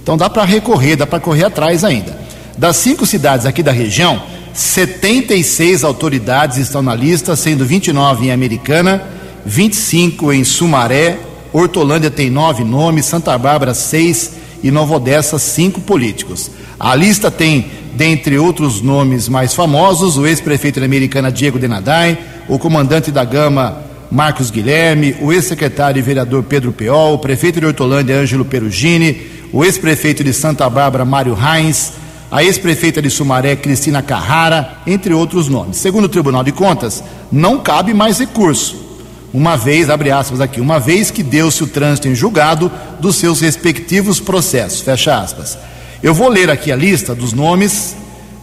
Então 0.02 0.16
dá 0.16 0.30
para 0.30 0.44
recorrer, 0.44 0.96
dá 0.96 1.06
para 1.06 1.20
correr 1.20 1.44
atrás 1.44 1.84
ainda. 1.84 2.16
Das 2.56 2.76
cinco 2.76 3.04
cidades 3.04 3.44
aqui 3.44 3.62
da 3.62 3.70
região, 3.70 4.20
76 4.58 5.84
autoridades 5.84 6.58
estão 6.58 6.82
na 6.82 6.92
lista, 6.92 7.36
sendo 7.36 7.64
29 7.64 8.26
em 8.26 8.32
Americana, 8.32 9.00
25 9.46 10.32
em 10.32 10.42
Sumaré, 10.42 11.16
Hortolândia 11.52 12.10
tem 12.10 12.28
nove 12.28 12.64
nomes, 12.64 13.06
Santa 13.06 13.38
Bárbara 13.38 13.72
seis 13.72 14.32
e 14.60 14.72
Nova 14.72 14.96
Odessa 14.96 15.38
cinco 15.38 15.80
políticos. 15.80 16.50
A 16.78 16.92
lista 16.96 17.30
tem, 17.30 17.70
dentre 17.94 18.36
outros 18.36 18.82
nomes 18.82 19.28
mais 19.28 19.54
famosos, 19.54 20.18
o 20.18 20.26
ex-prefeito 20.26 20.80
da 20.80 20.86
Americana 20.86 21.30
Diego 21.30 21.56
Denadai, 21.56 22.18
o 22.48 22.58
comandante 22.58 23.12
da 23.12 23.24
Gama 23.24 23.80
Marcos 24.10 24.50
Guilherme, 24.50 25.14
o 25.20 25.32
ex-secretário 25.32 26.00
e 26.00 26.02
vereador 26.02 26.42
Pedro 26.42 26.72
Peol, 26.72 27.14
o 27.14 27.18
prefeito 27.18 27.60
de 27.60 27.66
Hortolândia 27.66 28.16
Ângelo 28.18 28.44
Perugini, 28.44 29.22
o 29.52 29.64
ex-prefeito 29.64 30.24
de 30.24 30.32
Santa 30.32 30.68
Bárbara 30.68 31.04
Mário 31.04 31.34
Reins, 31.34 31.92
a 32.30 32.42
ex-prefeita 32.42 33.00
de 33.00 33.10
Sumaré 33.10 33.56
Cristina 33.56 34.02
Carrara, 34.02 34.78
entre 34.86 35.14
outros 35.14 35.48
nomes. 35.48 35.76
Segundo 35.78 36.04
o 36.04 36.08
Tribunal 36.08 36.44
de 36.44 36.52
Contas, 36.52 37.02
não 37.32 37.58
cabe 37.58 37.94
mais 37.94 38.18
recurso 38.18 38.88
uma 39.32 39.56
vez, 39.56 39.90
abre 39.90 40.10
aspas 40.10 40.40
aqui, 40.40 40.60
uma 40.60 40.80
vez 40.80 41.10
que 41.10 41.22
deu-se 41.22 41.62
o 41.62 41.66
trânsito 41.66 42.08
em 42.08 42.14
julgado 42.14 42.72
dos 42.98 43.16
seus 43.16 43.40
respectivos 43.40 44.18
processos, 44.18 44.80
fecha 44.80 45.18
aspas. 45.18 45.58
Eu 46.02 46.14
vou 46.14 46.28
ler 46.28 46.50
aqui 46.50 46.72
a 46.72 46.76
lista 46.76 47.14
dos 47.14 47.32
nomes, 47.32 47.94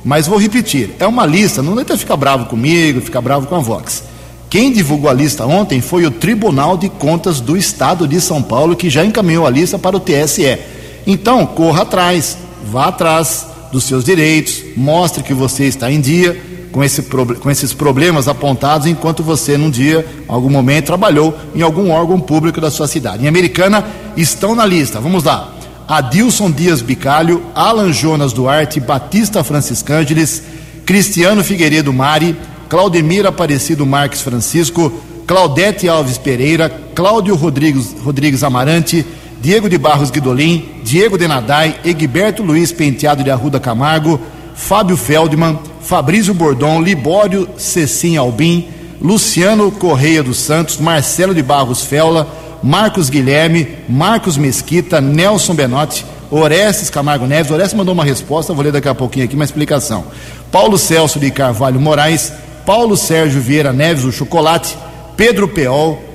mas 0.04 0.28
vou 0.28 0.38
repetir. 0.38 0.96
É 1.00 1.08
uma 1.08 1.26
lista, 1.26 1.64
não 1.64 1.76
tenta 1.76 1.98
ficar 1.98 2.16
bravo 2.16 2.46
comigo, 2.46 3.02
ficar 3.02 3.22
bravo 3.22 3.48
com 3.48 3.56
a 3.56 3.60
Vox. 3.60 4.04
Quem 4.48 4.72
divulgou 4.72 5.10
a 5.10 5.14
lista 5.14 5.46
ontem 5.46 5.82
foi 5.82 6.06
o 6.06 6.12
Tribunal 6.12 6.78
de 6.78 6.88
Contas 6.88 7.42
do 7.42 7.58
Estado 7.58 8.08
de 8.08 8.22
São 8.22 8.42
Paulo, 8.44 8.76
que 8.76 8.90
já 8.90 9.04
encaminhou 9.04 9.48
a 9.48 9.50
lista 9.50 9.80
para 9.80 9.98
o 9.98 10.00
TSE. 10.00 10.60
Então, 11.08 11.46
corra 11.48 11.82
atrás, 11.82 12.38
vá 12.72 12.88
atrás 12.88 13.48
dos 13.76 13.84
seus 13.84 14.06
direitos, 14.06 14.64
mostre 14.78 15.22
que 15.22 15.34
você 15.34 15.66
está 15.66 15.92
em 15.92 16.00
dia, 16.00 16.42
com, 16.72 16.82
esse, 16.82 17.02
com 17.02 17.52
esses 17.52 17.74
problemas 17.74 18.26
apontados 18.26 18.88
enquanto 18.88 19.22
você, 19.22 19.58
num 19.58 19.70
dia, 19.70 20.06
algum 20.30 20.50
momento, 20.50 20.86
trabalhou 20.86 21.38
em 21.54 21.62
algum 21.62 21.92
órgão 21.92 22.18
público 22.18 22.62
da 22.62 22.72
sua 22.72 22.88
cidade. 22.88 23.26
Em 23.26 23.28
Americana, 23.28 23.86
estão 24.16 24.56
na 24.56 24.66
lista, 24.66 25.02
vamos 25.02 25.26
lá. 25.26 25.54
Adilson 25.90 26.50
Dias 26.50 26.82
Bicalho, 26.82 27.44
Alan 27.54 27.92
Jonas 27.92 28.32
Duarte, 28.32 28.80
Batista 28.80 29.44
Franciscângeles, 29.44 30.42
Cristiano 30.86 31.44
Figueiredo 31.44 31.92
Mari, 31.92 32.34
Claudemir 32.70 33.26
Aparecido 33.26 33.86
Marques 33.86 34.22
Francisco, 34.22 34.90
Claudete 35.28 35.90
Alves 35.90 36.18
Pereira, 36.18 36.70
Cláudio 36.96 37.36
Rodrigues, 37.36 37.94
Rodrigues 38.02 38.42
Amarante, 38.42 39.06
Diego 39.46 39.70
de 39.70 39.78
Barros 39.78 40.10
Guidolin, 40.10 40.82
Diego 40.84 41.20
Denadai, 41.20 41.80
Egberto 41.86 42.42
Luiz 42.42 42.72
Penteado 42.72 43.24
de 43.24 43.30
Arruda 43.30 43.60
Camargo, 43.60 44.20
Fábio 44.56 44.98
Feldman, 44.98 45.60
Fabrício 45.82 46.34
Bordon, 46.34 46.82
Libório 46.82 47.48
Cecim 47.56 48.18
Albim, 48.18 48.68
Luciano 49.00 49.72
Correia 49.72 50.24
dos 50.24 50.40
Santos, 50.40 50.80
Marcelo 50.80 51.32
de 51.32 51.44
Barros 51.44 51.84
Fela, 51.84 52.28
Marcos 52.64 53.08
Guilherme, 53.08 53.68
Marcos 53.88 54.36
Mesquita, 54.36 55.00
Nelson 55.00 55.54
Benotti, 55.54 56.04
Orestes 56.32 56.90
Camargo 56.90 57.28
Neves. 57.28 57.52
Orestes 57.52 57.78
mandou 57.78 57.94
uma 57.94 58.04
resposta, 58.04 58.52
vou 58.52 58.64
ler 58.64 58.72
daqui 58.72 58.90
a 58.90 58.96
pouquinho 58.96 59.26
aqui 59.26 59.36
uma 59.36 59.46
explicação. 59.46 60.06
Paulo 60.52 60.76
Celso 60.76 61.20
de 61.20 61.30
Carvalho 61.30 61.80
Moraes, 61.80 62.34
Paulo 62.66 62.98
Sérgio 62.98 63.40
Vieira 63.40 63.72
Neves, 63.72 64.06
o 64.06 64.12
Chocolate, 64.12 64.76
Pedro 65.16 65.48
Peol, 65.48 66.15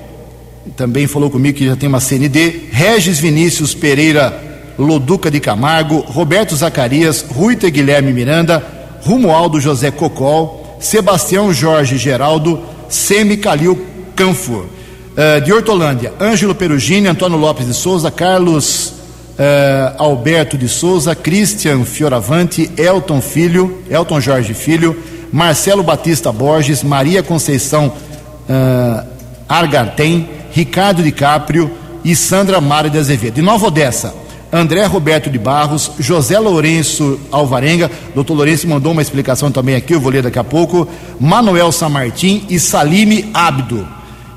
também 0.76 1.06
falou 1.06 1.30
comigo 1.30 1.58
que 1.58 1.66
já 1.66 1.76
tem 1.76 1.88
uma 1.88 2.00
CND, 2.00 2.68
Regis 2.70 3.18
Vinícius 3.18 3.74
Pereira 3.74 4.48
Loduca 4.78 5.30
de 5.30 5.40
Camargo, 5.40 5.98
Roberto 6.00 6.56
Zacarias, 6.56 7.24
Ruita 7.28 7.68
Guilherme 7.68 8.12
Miranda, 8.12 8.64
Rumualdo 9.02 9.60
José 9.60 9.90
Cocol, 9.90 10.78
Sebastião 10.80 11.52
Jorge 11.52 11.98
Geraldo, 11.98 12.60
Semi 12.88 13.36
Calil 13.36 13.78
Canfur. 14.16 14.66
Uh, 15.10 15.40
de 15.44 15.52
Hortolândia, 15.52 16.14
Ângelo 16.20 16.54
Perugini, 16.54 17.08
Antônio 17.08 17.36
Lopes 17.36 17.66
de 17.66 17.74
Souza, 17.74 18.10
Carlos 18.10 18.94
uh, 19.40 19.94
Alberto 19.98 20.56
de 20.56 20.68
Souza, 20.68 21.14
Christian 21.14 21.84
Fioravante, 21.84 22.70
Elton 22.76 23.20
Filho, 23.20 23.82
Elton 23.90 24.20
Jorge 24.20 24.54
Filho, 24.54 24.96
Marcelo 25.32 25.82
Batista 25.82 26.30
Borges, 26.30 26.82
Maria 26.82 27.22
Conceição 27.22 27.88
uh, 27.88 29.06
Argartem, 29.48 30.28
Ricardo 30.52 31.02
de 31.02 31.12
Caprio 31.12 31.70
e 32.04 32.14
Sandra 32.16 32.60
Mara 32.60 32.90
de 32.90 32.98
Azevedo. 32.98 33.34
De 33.34 33.42
Nova 33.42 33.66
Odessa, 33.66 34.14
André 34.52 34.84
Roberto 34.84 35.30
de 35.30 35.38
Barros, 35.38 35.92
José 35.98 36.38
Lourenço 36.38 37.20
Alvarenga, 37.30 37.90
doutor 38.14 38.34
Lourenço 38.34 38.66
mandou 38.66 38.92
uma 38.92 39.02
explicação 39.02 39.52
também 39.52 39.76
aqui, 39.76 39.94
eu 39.94 40.00
vou 40.00 40.10
ler 40.10 40.22
daqui 40.22 40.38
a 40.38 40.44
pouco, 40.44 40.88
Manuel 41.20 41.70
Samartim 41.70 42.44
e 42.50 42.58
Salime 42.58 43.30
Abdo, 43.32 43.86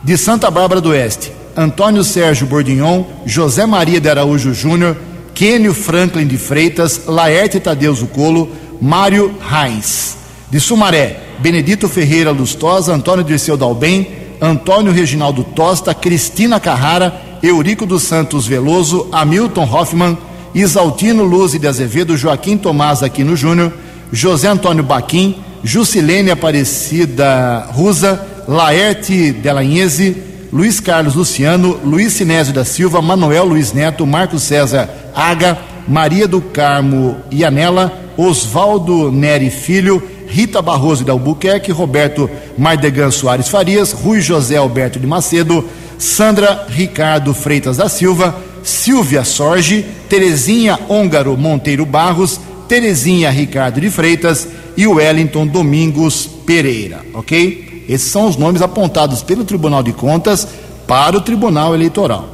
de 0.03 0.15
Santa 0.17 0.51
Bárbara 0.51 0.79
do 0.79 0.89
Oeste, 0.89 1.31
Antônio 1.57 2.03
Sérgio 2.03 2.45
Bordignon, 2.45 3.05
José 3.25 3.65
Maria 3.65 3.99
de 3.99 4.09
Araújo 4.09 4.53
Júnior, 4.53 4.97
Kênio 5.33 5.73
Franklin 5.73 6.27
de 6.27 6.37
Freitas, 6.37 7.01
Laerte 7.07 7.59
Tadeu 7.59 7.93
Zucolo, 7.93 8.51
Mário 8.79 9.35
Reins. 9.41 10.17
De 10.49 10.59
Sumaré, 10.59 11.19
Benedito 11.39 11.89
Ferreira 11.89 12.29
Lustosa, 12.29 12.93
Antônio 12.93 13.23
Dirceu 13.23 13.57
Dalbem, 13.57 14.22
Antônio 14.43 14.91
Reginaldo 14.91 15.41
Tosta, 15.41 15.93
Cristina 15.93 16.59
Carrara 16.59 17.21
Eurico 17.41 17.85
dos 17.85 18.03
Santos 18.03 18.45
Veloso, 18.45 19.07
Hamilton 19.09 19.63
Hoffman, 19.63 20.17
Isaltino 20.53 21.23
Luz 21.23 21.53
de 21.53 21.65
Azevedo, 21.65 22.17
Joaquim 22.17 22.57
Tomás 22.57 23.01
Aquino 23.01 23.37
Júnior, 23.37 23.71
José 24.13 24.47
Antônio 24.47 24.83
Baquim, 24.83 25.35
Jusilene 25.63 26.31
Aparecida 26.31 27.69
Rusa, 27.73 28.25
Laerte 28.45 29.31
Delanhese, 29.31 30.15
Luiz 30.51 30.81
Carlos 30.81 31.15
Luciano, 31.15 31.79
Luiz 31.83 32.11
Sinésio 32.11 32.53
da 32.53 32.65
Silva, 32.65 33.01
Manuel 33.01 33.45
Luiz 33.45 33.71
Neto, 33.71 34.05
Marcos 34.05 34.43
César 34.43 34.89
Aga, 35.15 35.57
Maria 35.87 36.27
do 36.27 36.41
Carmo 36.41 37.17
Ianela, 37.31 37.91
Oswaldo 38.17 39.09
Neri 39.09 39.49
Filho, 39.49 40.03
Rita 40.33 40.63
Barroso 40.63 41.03
de 41.03 41.11
Albuquerque, 41.11 41.71
Roberto 41.71 42.27
Mardegan 42.57 43.11
Soares 43.11 43.49
Farias, 43.49 43.91
Rui 43.91 44.19
José 44.19 44.57
Alberto 44.57 44.99
de 44.99 45.05
Macedo, 45.05 45.63
Sandra 45.99 46.65
Ricardo 46.67 47.35
Freitas 47.35 47.77
da 47.77 47.87
Silva, 47.87 48.35
Silvia 48.63 49.23
Sorge, 49.23 49.85
Terezinha 50.09 50.79
Ôngaro 50.89 51.37
Monteiro 51.37 51.85
Barros, 51.85 52.39
Terezinha 52.67 53.29
Ricardo 53.29 53.79
de 53.79 53.91
Freitas 53.91 54.47
e 54.75 54.87
Wellington 54.87 55.45
Domingos 55.45 56.27
Pereira, 56.47 57.01
ok? 57.13 57.85
Esses 57.87 58.09
são 58.09 58.27
os 58.27 58.35
nomes 58.35 58.63
apontados 58.63 59.21
pelo 59.21 59.45
Tribunal 59.45 59.83
de 59.83 59.93
Contas 59.93 60.47
para 60.87 61.15
o 61.15 61.21
Tribunal 61.21 61.75
Eleitoral. 61.75 62.29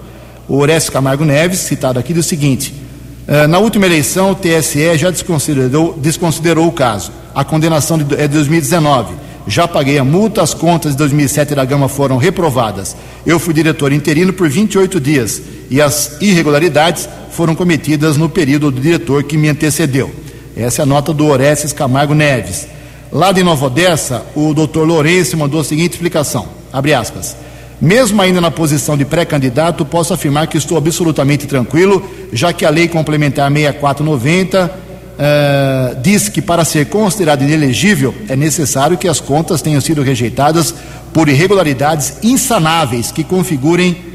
O 0.48 0.56
Orestes 0.56 0.90
Camargo 0.90 1.26
Neves, 1.26 1.60
citado 1.60 2.00
aqui, 2.00 2.14
diz 2.14 2.26
o 2.26 2.30
seguinte: 2.30 2.74
na 3.48 3.60
última 3.60 3.86
eleição, 3.86 4.32
o 4.32 4.36
TSE 4.36 4.98
já 4.98 5.12
desconsiderou, 5.12 5.98
desconsiderou 5.98 6.68
o 6.68 6.72
caso. 6.72 7.12
A 7.36 7.44
condenação 7.44 7.98
é 8.18 8.28
de 8.28 8.34
2019 8.34 9.30
já 9.50 9.68
paguei 9.68 9.98
a 9.98 10.04
multa, 10.04 10.44
as 10.44 10.54
contas 10.54 10.92
de 10.92 10.98
2007 11.00 11.56
da 11.56 11.66
Gama 11.66 11.90
foram 11.90 12.18
reprovadas. 12.18 12.96
Eu 13.26 13.40
fui 13.40 13.52
diretor 13.52 13.92
interino 13.92 14.32
por 14.32 14.48
28 14.48 15.00
dias 15.00 15.42
e 15.72 15.82
as 15.82 16.22
irregularidades 16.22 17.10
foram 17.32 17.56
cometidas 17.56 18.16
no 18.16 18.30
período 18.30 18.70
do 18.70 18.80
diretor 18.80 19.24
que 19.24 19.38
me 19.38 19.50
antecedeu. 19.50 20.14
Essa 20.56 20.82
é 20.82 20.84
a 20.84 20.86
nota 20.86 21.12
do 21.12 21.26
Orestes 21.26 21.74
Camargo 21.74 22.14
Neves. 22.14 22.68
Lá 23.12 23.32
de 23.32 23.44
Nova 23.44 23.66
Odessa, 23.66 24.24
o 24.36 24.54
doutor 24.54 24.86
Lourenço 24.86 25.36
mandou 25.36 25.62
a 25.62 25.64
seguinte 25.64 25.94
explicação, 25.94 26.48
abre 26.72 26.94
aspas, 26.94 27.36
mesmo 27.82 28.22
ainda 28.22 28.42
na 28.42 28.52
posição 28.52 28.98
de 28.98 29.06
pré-candidato, 29.06 29.86
posso 29.86 30.14
afirmar 30.14 30.48
que 30.48 30.58
estou 30.58 30.78
absolutamente 30.78 31.48
tranquilo, 31.48 32.04
já 32.34 32.52
que 32.52 32.66
a 32.66 32.70
lei 32.70 32.88
complementar 32.88 33.50
6490 33.52 34.66
uh, 35.20 36.02
diz 36.02 36.28
que 36.28 36.42
para 36.42 36.66
ser 36.66 36.88
considerado 36.88 37.42
inelegível 37.42 38.14
é 38.28 38.36
necessário 38.36 38.98
que 38.98 39.08
as 39.08 39.20
contas 39.20 39.62
tenham 39.62 39.80
sido 39.80 40.02
rejeitadas 40.02 40.74
por 41.14 41.30
irregularidades 41.30 42.16
insanáveis 42.22 43.12
que 43.12 43.24
configurem 43.24 44.10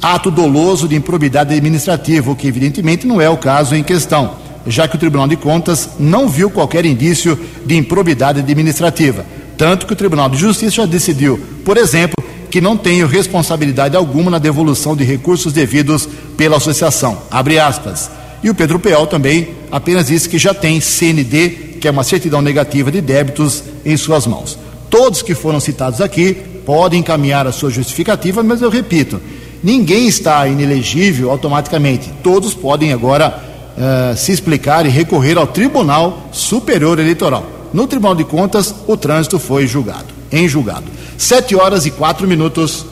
ato 0.00 0.30
doloso 0.30 0.86
de 0.86 0.94
improbidade 0.94 1.54
administrativa, 1.54 2.30
o 2.30 2.36
que 2.36 2.46
evidentemente 2.46 3.06
não 3.06 3.20
é 3.20 3.28
o 3.28 3.36
caso 3.36 3.74
em 3.74 3.82
questão, 3.82 4.36
já 4.64 4.86
que 4.86 4.94
o 4.94 4.98
Tribunal 4.98 5.26
de 5.26 5.36
Contas 5.36 5.90
não 5.98 6.28
viu 6.28 6.50
qualquer 6.50 6.84
indício 6.84 7.38
de 7.66 7.76
improbidade 7.76 8.38
administrativa. 8.38 9.26
Tanto 9.56 9.86
que 9.86 9.92
o 9.92 9.96
Tribunal 9.96 10.28
de 10.28 10.36
Justiça 10.36 10.76
já 10.76 10.86
decidiu, 10.86 11.40
por 11.64 11.76
exemplo, 11.76 12.14
que 12.50 12.60
não 12.60 12.76
tenho 12.76 13.06
responsabilidade 13.06 13.96
alguma 13.96 14.30
na 14.30 14.38
devolução 14.38 14.96
de 14.96 15.04
recursos 15.04 15.52
devidos 15.52 16.08
pela 16.36 16.56
associação. 16.56 17.18
Abre 17.30 17.58
aspas. 17.58 18.10
E 18.42 18.48
o 18.48 18.54
Pedro 18.54 18.78
Peol 18.78 19.06
também 19.06 19.48
apenas 19.70 20.06
disse 20.06 20.28
que 20.28 20.38
já 20.38 20.54
tem 20.54 20.80
CND, 20.80 21.50
que 21.80 21.88
é 21.88 21.90
uma 21.90 22.04
certidão 22.04 22.40
negativa 22.40 22.90
de 22.90 23.00
débitos, 23.00 23.64
em 23.84 23.96
suas 23.96 24.26
mãos. 24.26 24.58
Todos 24.88 25.22
que 25.22 25.34
foram 25.34 25.60
citados 25.60 26.00
aqui 26.00 26.34
podem 26.64 27.00
encaminhar 27.00 27.46
a 27.46 27.52
sua 27.52 27.70
justificativa, 27.70 28.42
mas 28.42 28.62
eu 28.62 28.70
repito, 28.70 29.20
ninguém 29.62 30.06
está 30.06 30.46
inelegível 30.46 31.30
automaticamente. 31.30 32.10
Todos 32.22 32.54
podem 32.54 32.92
agora 32.92 33.42
uh, 33.76 34.16
se 34.16 34.32
explicar 34.32 34.86
e 34.86 34.88
recorrer 34.88 35.36
ao 35.36 35.46
Tribunal 35.46 36.28
Superior 36.32 36.98
Eleitoral. 36.98 37.44
No 37.72 37.86
Tribunal 37.86 38.14
de 38.14 38.24
Contas, 38.24 38.74
o 38.86 38.96
trânsito 38.96 39.38
foi 39.38 39.66
julgado, 39.66 40.06
em 40.30 40.48
julgado. 40.48 40.86
Sete 41.16 41.54
horas 41.56 41.86
e 41.86 41.90
quatro 41.90 42.26
minutos. 42.26 42.86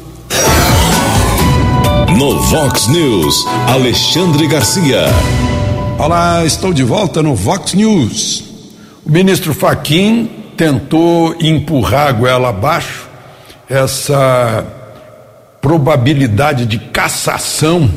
No 2.18 2.40
Vox 2.40 2.88
News, 2.88 3.44
Alexandre 3.68 4.46
Garcia. 4.46 5.05
Olá, 5.99 6.44
estou 6.44 6.72
de 6.72 6.83
volta 6.83 7.22
no 7.22 7.35
Vox 7.35 7.75
News. 7.75 8.44
O 9.05 9.11
ministro 9.11 9.55
Faquim 9.55 10.31
tentou 10.57 11.37
empurrar 11.40 12.09
a 12.09 12.12
goela 12.12 12.49
abaixo 12.49 13.07
essa 13.68 14.64
probabilidade 15.61 16.66
de 16.66 16.79
cassação 16.79 17.90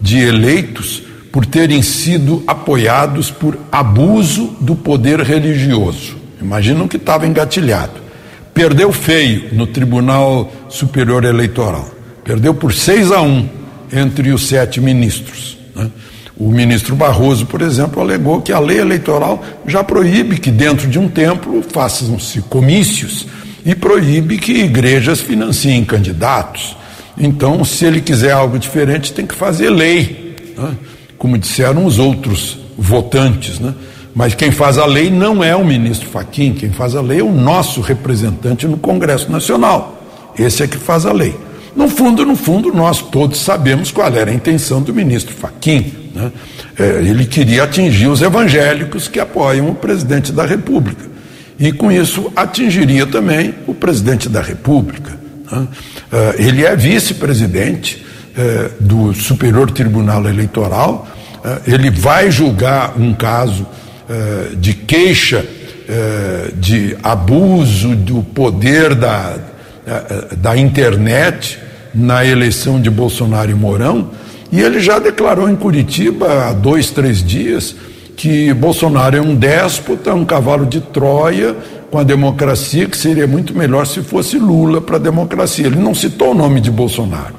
de 0.00 0.18
eleitos 0.18 1.02
por 1.30 1.46
terem 1.46 1.82
sido 1.82 2.42
apoiados 2.46 3.30
por 3.30 3.58
abuso 3.70 4.56
do 4.60 4.76
poder 4.76 5.20
religioso. 5.20 6.16
Imaginam 6.40 6.86
que 6.86 6.96
estava 6.96 7.26
engatilhado. 7.26 8.01
Perdeu 8.54 8.92
feio 8.92 9.48
no 9.52 9.66
Tribunal 9.66 10.52
Superior 10.68 11.24
Eleitoral. 11.24 11.88
Perdeu 12.24 12.54
por 12.54 12.72
6 12.72 13.10
a 13.10 13.20
1 13.20 13.48
entre 13.92 14.30
os 14.30 14.46
sete 14.46 14.80
ministros. 14.80 15.58
Né? 15.74 15.90
O 16.36 16.50
ministro 16.50 16.96
Barroso, 16.96 17.46
por 17.46 17.60
exemplo, 17.60 18.00
alegou 18.00 18.40
que 18.40 18.52
a 18.52 18.58
lei 18.58 18.78
eleitoral 18.78 19.44
já 19.66 19.84
proíbe 19.84 20.38
que 20.38 20.50
dentro 20.50 20.88
de 20.88 20.98
um 20.98 21.08
templo 21.08 21.62
façam-se 21.62 22.40
comícios 22.42 23.26
e 23.64 23.74
proíbe 23.74 24.38
que 24.38 24.52
igrejas 24.52 25.20
financiem 25.20 25.84
candidatos. 25.84 26.76
Então, 27.16 27.64
se 27.64 27.84
ele 27.84 28.00
quiser 28.00 28.32
algo 28.32 28.58
diferente, 28.58 29.12
tem 29.12 29.26
que 29.26 29.34
fazer 29.34 29.70
lei, 29.70 30.54
né? 30.56 30.74
como 31.18 31.36
disseram 31.36 31.84
os 31.84 31.98
outros 31.98 32.58
votantes. 32.76 33.60
Né? 33.60 33.74
Mas 34.14 34.34
quem 34.34 34.50
faz 34.50 34.76
a 34.76 34.84
lei 34.84 35.10
não 35.10 35.42
é 35.42 35.56
o 35.56 35.64
ministro 35.64 36.08
Faquim, 36.08 36.52
quem 36.52 36.70
faz 36.70 36.94
a 36.94 37.00
lei 37.00 37.20
é 37.20 37.22
o 37.22 37.32
nosso 37.32 37.80
representante 37.80 38.66
no 38.66 38.76
Congresso 38.76 39.32
Nacional. 39.32 40.02
Esse 40.38 40.62
é 40.62 40.66
que 40.66 40.76
faz 40.76 41.06
a 41.06 41.12
lei. 41.12 41.34
No 41.74 41.88
fundo, 41.88 42.24
no 42.26 42.36
fundo, 42.36 42.72
nós 42.72 43.00
todos 43.00 43.40
sabemos 43.40 43.90
qual 43.90 44.14
era 44.14 44.30
a 44.30 44.34
intenção 44.34 44.82
do 44.82 44.92
ministro 44.92 45.34
Faquim. 45.34 45.92
Né? 46.14 46.30
É, 46.78 46.84
ele 47.00 47.24
queria 47.24 47.64
atingir 47.64 48.08
os 48.08 48.20
evangélicos 48.20 49.08
que 49.08 49.18
apoiam 49.18 49.70
o 49.70 49.74
presidente 49.74 50.30
da 50.30 50.44
República. 50.44 51.10
E 51.58 51.72
com 51.72 51.90
isso 51.90 52.30
atingiria 52.36 53.06
também 53.06 53.54
o 53.66 53.74
presidente 53.74 54.28
da 54.28 54.42
República. 54.42 55.18
Né? 55.50 55.68
É, 56.12 56.34
ele 56.38 56.64
é 56.64 56.76
vice-presidente 56.76 58.04
é, 58.36 58.70
do 58.78 59.14
Superior 59.14 59.70
Tribunal 59.70 60.26
Eleitoral, 60.28 61.08
ele 61.66 61.90
vai 61.90 62.30
julgar 62.30 62.96
um 62.96 63.12
caso 63.12 63.66
eh, 64.08 64.54
de 64.56 64.74
queixa 64.74 65.44
eh, 65.88 66.50
de 66.54 66.96
abuso 67.02 67.94
do 67.94 68.22
poder 68.22 68.94
da, 68.94 69.36
eh, 69.86 70.36
da 70.36 70.56
internet 70.56 71.58
na 71.94 72.24
eleição 72.24 72.80
de 72.80 72.88
Bolsonaro 72.88 73.50
e 73.50 73.54
Mourão, 73.54 74.10
e 74.50 74.60
ele 74.60 74.80
já 74.80 74.98
declarou 74.98 75.48
em 75.48 75.56
Curitiba 75.56 76.48
há 76.48 76.52
dois, 76.52 76.90
três 76.90 77.22
dias 77.22 77.74
que 78.16 78.52
Bolsonaro 78.54 79.16
é 79.16 79.20
um 79.20 79.34
déspota, 79.34 80.14
um 80.14 80.24
cavalo 80.24 80.66
de 80.66 80.80
Troia 80.80 81.56
com 81.90 81.98
a 81.98 82.02
democracia, 82.02 82.86
que 82.86 82.96
seria 82.96 83.26
muito 83.26 83.56
melhor 83.56 83.86
se 83.86 84.02
fosse 84.02 84.38
Lula 84.38 84.80
para 84.80 84.96
a 84.96 85.00
democracia. 85.00 85.66
Ele 85.66 85.80
não 85.80 85.94
citou 85.94 86.30
o 86.30 86.34
nome 86.34 86.60
de 86.60 86.70
Bolsonaro, 86.70 87.34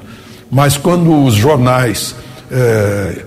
mas 0.50 0.76
quando 0.76 1.24
os 1.24 1.34
jornais 1.34 2.14
eh, 2.50 3.24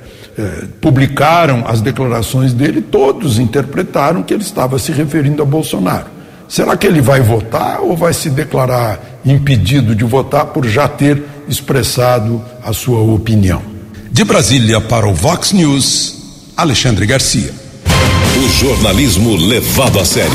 publicaram 0.79 1.63
as 1.67 1.81
declarações 1.81 2.53
dele, 2.53 2.81
todos 2.81 3.39
interpretaram 3.39 4.21
que 4.21 4.33
ele 4.33 4.43
estava 4.43 4.77
se 4.77 4.91
referindo 4.91 5.41
a 5.41 5.45
Bolsonaro. 5.45 6.05
Será 6.47 6.77
que 6.77 6.87
ele 6.87 7.01
vai 7.01 7.21
votar 7.21 7.81
ou 7.81 7.97
vai 7.97 8.13
se 8.13 8.29
declarar 8.29 9.19
impedido 9.25 9.93
de 9.95 10.03
votar 10.03 10.45
por 10.47 10.65
já 10.65 10.87
ter 10.87 11.21
expressado 11.47 12.41
a 12.63 12.71
sua 12.71 12.99
opinião? 13.01 13.61
De 14.11 14.23
Brasília 14.23 14.79
para 14.79 15.07
o 15.07 15.13
Vox 15.13 15.51
News, 15.51 16.51
Alexandre 16.55 17.05
Garcia. 17.05 17.51
O 18.37 18.49
jornalismo 18.49 19.35
levado 19.35 19.99
a 19.99 20.05
sério. 20.05 20.31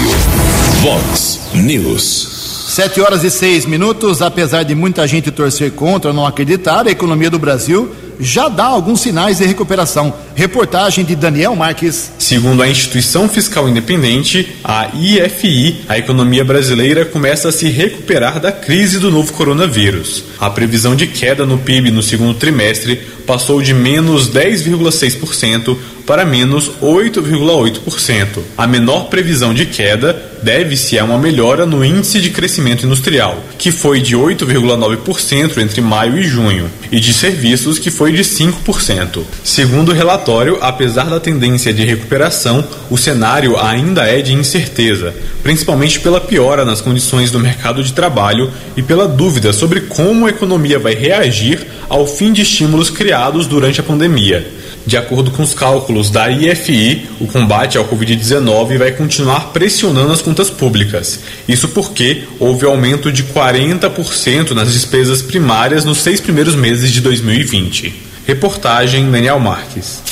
Vox 0.83 1.41
News. 1.55 2.43
Sete 2.69 3.01
horas 3.01 3.23
e 3.23 3.31
seis 3.31 3.65
minutos, 3.65 4.21
apesar 4.23 4.63
de 4.65 4.75
muita 4.75 5.07
gente 5.07 5.31
torcer 5.31 5.73
contra, 5.73 6.13
não 6.13 6.27
acreditar, 6.27 6.87
a 6.87 6.91
economia 6.91 7.31
do 7.31 7.39
Brasil 7.39 7.91
já 8.19 8.49
dá 8.49 8.65
alguns 8.65 9.01
sinais 9.01 9.39
de 9.39 9.45
recuperação. 9.45 10.13
Reportagem 10.35 11.05
de 11.05 11.15
Daniel 11.15 11.55
Marques. 11.55 12.11
Segundo 12.19 12.63
a 12.63 12.69
instituição 12.69 13.29
fiscal 13.29 13.69
independente, 13.69 14.57
a 14.65 14.89
IFI, 14.95 15.83
a 15.89 15.99
economia 15.99 16.45
brasileira 16.45 17.05
começa 17.05 17.49
a 17.49 17.53
se 17.53 17.69
recuperar 17.69 18.41
da 18.41 18.51
crise 18.51 18.99
do 18.99 19.11
novo 19.11 19.33
coronavírus. 19.33 20.25
A 20.41 20.49
previsão 20.51 20.97
de 20.97 21.07
queda 21.07 21.45
no 21.45 21.59
PIB 21.59 21.91
no 21.91 22.03
segundo 22.03 22.35
trimestre 22.35 22.97
passou 23.27 23.61
de 23.63 23.75
menos 23.75 24.31
10,6% 24.31 25.77
para 26.07 26.25
menos 26.25 26.71
8,8%. 26.81 28.43
A 28.57 28.67
menor 28.67 29.09
previsão 29.09 29.55
de 29.55 29.67
queda 29.67 30.32
deve-se 30.43 30.99
a 30.99 31.05
uma 31.05 31.19
melhora 31.19 31.65
no 31.65 31.85
índice 31.85 32.21
de 32.21 32.31
crescimento 32.31 32.85
industrial, 32.85 33.43
que 33.59 33.71
foi 33.71 34.01
de 34.01 34.17
8,9% 34.17 35.59
entre 35.59 35.81
maio 35.81 36.19
e 36.19 36.25
junho, 36.25 36.71
e 36.91 36.99
de 36.99 37.13
serviços, 37.13 37.79
que 37.79 37.91
foi 37.91 38.13
de 38.13 38.23
5%. 38.23 39.23
Segundo 39.45 39.91
o 39.91 39.95
relatório, 39.95 40.59
apesar 40.61 41.05
da 41.05 41.21
tendência 41.21 41.73
de 41.73 41.85
recuperação, 41.85 42.67
o 42.91 42.99
cenário 42.99 43.59
ainda 43.59 44.03
é 44.03 44.21
de 44.21 44.33
incerteza, 44.33 45.15
principalmente 45.43 46.01
pela 46.01 46.21
piora 46.21 46.65
nas 46.65 46.81
condições 46.81 47.31
do 47.31 47.39
mercado 47.39 47.83
de 47.83 47.93
trabalho 47.93 48.51
e 48.77 48.83
pela 48.83 49.07
dúvida 49.07 49.53
sobre 49.53 49.83
como 49.83 50.27
a 50.27 50.31
economia 50.31 50.79
vai 50.79 50.95
reagir 50.95 51.67
ao 51.89 52.07
fim 52.07 52.33
de 52.33 52.43
estímulos 52.43 52.91
criados 52.91 53.47
durante 53.47 53.81
a 53.81 53.85
pandemia. 53.85 54.62
De 54.87 54.97
acordo 54.97 55.31
com 55.31 55.43
os 55.43 55.55
cálculos 55.55 56.11
da 56.11 56.31
IFI, 56.31 57.09
o 57.21 57.27
combate 57.27 57.79
ao 57.79 57.85
Covid-19 57.85 58.79
vai 58.79 58.91
continuar 58.93 59.53
pressionando 59.53 60.13
as 60.13 60.21
contas 60.21 60.51
públicas. 60.51 61.21
Isso 61.49 61.69
porque 61.69 62.25
houve 62.41 62.67
aumento 62.67 63.13
de 63.13 63.23
40% 63.25 64.51
nas 64.51 64.73
despesas 64.73 65.23
primárias 65.23 65.85
nos 65.85 65.99
seis 65.99 66.21
primeiros 66.21 66.55
meses 66.55 66.91
de 66.91 67.01
2020. 67.01 67.95
Reportagem 68.27 69.11
Daniel 69.11 69.39
Marques. 69.41 70.03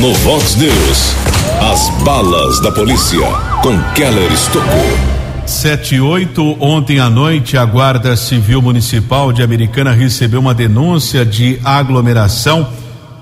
No 0.00 0.14
Vox 0.14 0.56
News, 0.56 1.14
as 1.60 2.02
balas 2.02 2.60
da 2.60 2.70
polícia 2.70 3.20
com 3.62 3.78
Keller 3.94 4.32
Estocou. 4.32 5.18
78, 5.46 6.58
ontem 6.60 7.00
à 7.00 7.08
noite, 7.08 7.56
a 7.56 7.64
Guarda 7.64 8.14
Civil 8.16 8.60
Municipal 8.60 9.32
de 9.32 9.42
Americana 9.42 9.92
recebeu 9.92 10.40
uma 10.40 10.54
denúncia 10.54 11.24
de 11.24 11.58
aglomeração 11.64 12.68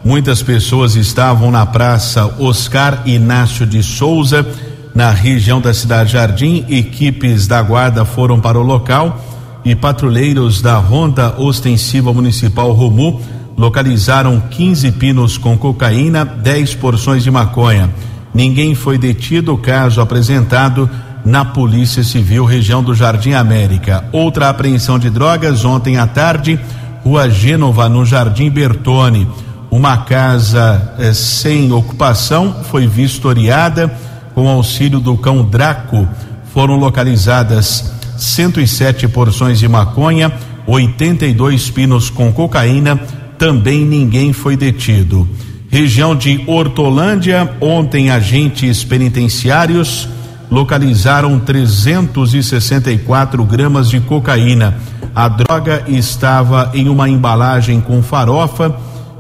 Muitas 0.04 0.42
pessoas 0.42 0.94
estavam 0.94 1.50
na 1.50 1.66
Praça 1.66 2.34
Oscar 2.38 3.02
Inácio 3.06 3.66
de 3.66 3.82
Souza, 3.82 4.46
na 4.94 5.10
região 5.10 5.60
da 5.60 5.74
Cidade 5.74 6.12
Jardim. 6.12 6.64
Equipes 6.68 7.46
da 7.46 7.60
Guarda 7.62 8.04
foram 8.04 8.40
para 8.40 8.58
o 8.58 8.62
local 8.62 9.20
e 9.64 9.74
patrulheiros 9.74 10.62
da 10.62 10.76
Ronda 10.76 11.34
Ostensiva 11.38 12.12
Municipal 12.12 12.70
Romu 12.72 13.20
localizaram 13.56 14.38
15 14.38 14.92
pinos 14.92 15.38
com 15.38 15.56
cocaína, 15.56 16.24
10 16.24 16.74
porções 16.74 17.24
de 17.24 17.30
maconha. 17.30 17.90
Ninguém 18.34 18.74
foi 18.74 18.98
detido, 18.98 19.56
caso 19.56 20.00
apresentado 20.00 20.88
na 21.24 21.44
Polícia 21.44 22.04
Civil, 22.04 22.44
região 22.44 22.82
do 22.82 22.94
Jardim 22.94 23.32
América. 23.32 24.04
Outra 24.12 24.48
apreensão 24.48 24.98
de 24.98 25.10
drogas 25.10 25.64
ontem 25.64 25.96
à 25.96 26.06
tarde, 26.06 26.60
Rua 27.02 27.28
Gênova, 27.30 27.88
no 27.88 28.04
Jardim 28.04 28.50
Bertone. 28.50 29.26
Uma 29.70 29.98
casa 29.98 30.94
eh, 30.98 31.12
sem 31.12 31.70
ocupação 31.72 32.64
foi 32.70 32.86
vistoriada 32.86 33.92
com 34.34 34.48
auxílio 34.48 35.00
do 35.00 35.16
cão 35.16 35.44
Draco. 35.44 36.08
Foram 36.52 36.76
localizadas 36.76 37.92
107 38.16 39.08
porções 39.08 39.58
de 39.58 39.68
maconha, 39.68 40.32
82 40.66 41.70
pinos 41.70 42.10
com 42.10 42.32
cocaína. 42.32 43.00
Também 43.38 43.84
ninguém 43.84 44.32
foi 44.32 44.56
detido. 44.56 45.28
Região 45.68 46.16
de 46.16 46.42
Hortolândia, 46.46 47.50
ontem 47.60 48.10
agentes 48.10 48.84
penitenciários 48.84 50.08
localizaram 50.50 51.38
364 51.38 53.44
gramas 53.44 53.90
de 53.90 54.00
cocaína. 54.00 54.74
A 55.14 55.28
droga 55.28 55.84
estava 55.88 56.70
em 56.74 56.88
uma 56.88 57.08
embalagem 57.08 57.80
com 57.80 58.02
farofa, 58.02 58.76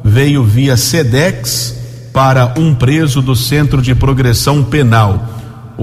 veio 0.06 0.42
via 0.42 0.76
Sedex 0.76 1.74
para 2.12 2.54
um 2.56 2.74
preso 2.74 3.20
do 3.20 3.34
Centro 3.36 3.82
de 3.82 3.94
Progressão 3.94 4.62
Penal. 4.62 5.28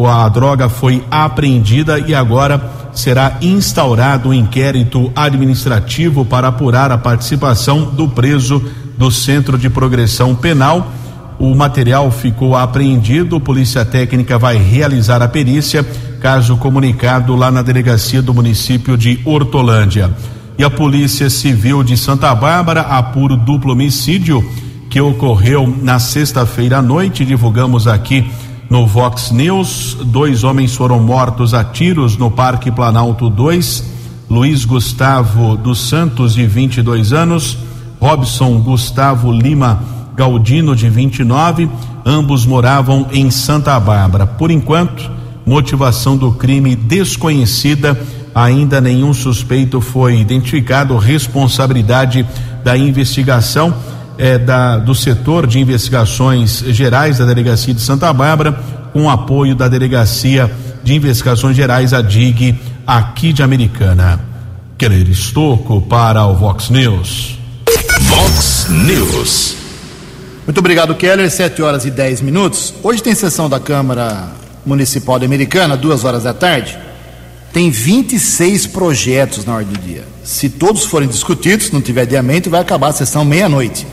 A 0.07 0.27
droga 0.29 0.69
foi 0.69 1.03
apreendida 1.11 1.99
e 1.99 2.15
agora 2.15 2.89
será 2.93 3.37
instaurado 3.41 4.29
um 4.29 4.33
inquérito 4.33 5.11
administrativo 5.15 6.25
para 6.25 6.47
apurar 6.47 6.91
a 6.91 6.97
participação 6.97 7.85
do 7.85 8.07
preso 8.07 8.63
do 8.97 9.11
Centro 9.11 9.57
de 9.57 9.69
Progressão 9.69 10.33
Penal 10.33 10.91
o 11.39 11.53
material 11.55 12.11
ficou 12.11 12.55
apreendido, 12.55 13.39
Polícia 13.39 13.83
Técnica 13.83 14.37
vai 14.37 14.57
realizar 14.57 15.21
a 15.21 15.27
perícia, 15.27 15.85
caso 16.21 16.55
comunicado 16.57 17.35
lá 17.35 17.51
na 17.51 17.61
delegacia 17.61 18.21
do 18.21 18.33
município 18.33 18.97
de 18.97 19.19
Hortolândia. 19.25 20.09
E 20.57 20.63
a 20.63 20.69
Polícia 20.69 21.29
Civil 21.29 21.83
de 21.83 21.97
Santa 21.97 22.33
Bárbara 22.35 22.81
apura 22.81 23.33
o 23.33 23.37
duplo 23.37 23.73
homicídio 23.73 24.43
que 24.89 25.01
ocorreu 25.01 25.67
na 25.81 25.97
sexta-feira 25.97 26.77
à 26.77 26.81
noite, 26.81 27.25
divulgamos 27.25 27.87
aqui 27.87 28.29
no 28.69 28.85
Vox 28.85 29.31
News. 29.31 29.97
Dois 30.05 30.43
homens 30.43 30.75
foram 30.75 30.99
mortos 30.99 31.55
a 31.55 31.63
tiros 31.63 32.17
no 32.17 32.29
Parque 32.29 32.71
Planalto 32.71 33.29
2. 33.29 33.91
Luiz 34.29 34.65
Gustavo 34.65 35.57
dos 35.57 35.89
Santos, 35.89 36.35
de 36.35 36.45
22 36.45 37.13
anos, 37.13 37.57
Robson 37.99 38.59
Gustavo 38.59 39.31
Lima 39.31 39.83
Galdino, 40.15 40.75
de 40.75 40.89
29. 40.89 41.69
Ambos 42.05 42.45
moravam 42.45 43.07
em 43.11 43.31
Santa 43.31 43.79
Bárbara. 43.79 44.27
Por 44.27 44.51
enquanto, 44.51 45.09
motivação 45.45 46.15
do 46.15 46.31
crime 46.31 46.75
desconhecida. 46.75 47.99
Ainda 48.33 48.81
nenhum 48.81 49.13
suspeito 49.13 49.79
foi 49.79 50.19
identificado. 50.19 50.97
Responsabilidade 50.97 52.25
da 52.63 52.77
investigação 52.77 53.73
é 54.17 54.37
da, 54.37 54.77
do 54.77 54.95
setor 54.95 55.45
de 55.47 55.59
investigações 55.59 56.63
gerais 56.67 57.17
da 57.17 57.25
Delegacia 57.25 57.73
de 57.73 57.81
Santa 57.81 58.11
Bárbara, 58.11 58.51
com 58.91 59.09
apoio 59.09 59.55
da 59.55 59.67
Delegacia 59.67 60.51
de 60.83 60.93
Investigações 60.93 61.55
Gerais, 61.55 61.93
a 61.93 62.01
DIG, 62.01 62.55
aqui 62.85 63.33
de 63.33 63.41
Americana. 63.41 64.19
Keller 64.77 65.09
Estocco 65.09 65.81
para 65.81 66.25
o 66.25 66.35
Vox 66.35 66.69
News. 66.69 67.37
Vox 68.01 68.67
News. 68.69 69.55
Muito 70.45 70.57
obrigado, 70.57 70.93
Keller. 70.95 71.31
7 71.31 71.61
horas 71.61 71.85
e 71.85 71.91
10 71.91 72.21
minutos. 72.21 72.73
Hoje 72.83 73.01
tem 73.01 73.15
sessão 73.15 73.47
da 73.47 73.59
Câmara 73.59 74.27
Municipal 74.65 75.17
de 75.17 75.25
Americana, 75.25 75.77
duas 75.77 76.03
horas 76.03 76.23
da 76.23 76.33
tarde. 76.33 76.77
Tem 77.53 77.69
26 77.69 78.65
projetos 78.65 79.45
na 79.45 79.53
ordem 79.53 79.73
do 79.73 79.79
dia. 79.79 80.03
Se 80.23 80.49
todos 80.49 80.85
forem 80.85 81.07
discutidos, 81.07 81.69
não 81.69 81.79
tiver 81.79 82.01
adiamento, 82.01 82.49
vai 82.49 82.59
acabar 82.59 82.87
a 82.87 82.93
sessão 82.93 83.23
meia-noite. 83.23 83.85